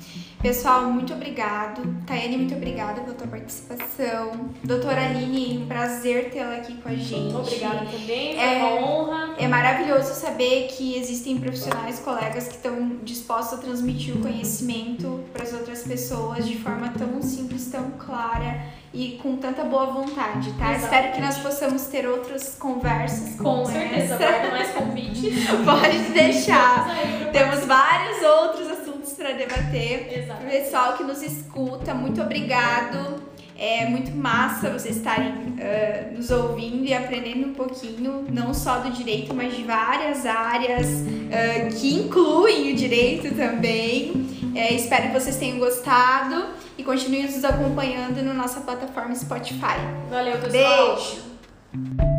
[0.42, 1.82] Pessoal, muito obrigado.
[2.04, 4.50] Tayane, muito obrigada pela tua participação.
[4.64, 7.32] Doutora Aline, um prazer tê-la aqui com a gente.
[7.32, 9.34] Obrigada também, É- uma honra.
[9.38, 15.44] É maravilhoso saber que existem profissionais, colegas que estão dispostos a transmitir o conhecimento para
[15.44, 18.62] as outras pessoas de forma tão simples, tão clara
[18.92, 20.74] e com tanta boa vontade, tá?
[20.74, 20.82] Exatamente.
[20.84, 24.50] Espero que nós possamos ter outras conversas Com como certeza, essa.
[24.50, 25.46] mais convites.
[25.64, 26.88] Pode deixar.
[27.32, 30.18] Temos vários outros assuntos para debater.
[30.18, 30.46] Exato.
[30.46, 33.20] Pessoal que nos escuta, muito obrigado.
[33.58, 38.90] É muito massa vocês estarem ah, nos ouvindo e aprendendo um pouquinho, não só do
[38.90, 40.86] direito, mas de várias áreas
[41.30, 44.26] ah, que incluem o direito também.
[44.54, 46.46] É, espero que vocês tenham gostado
[46.76, 49.78] e continuem nos acompanhando na nossa plataforma Spotify.
[50.10, 50.96] Valeu, pessoal.
[50.96, 52.11] Beijo!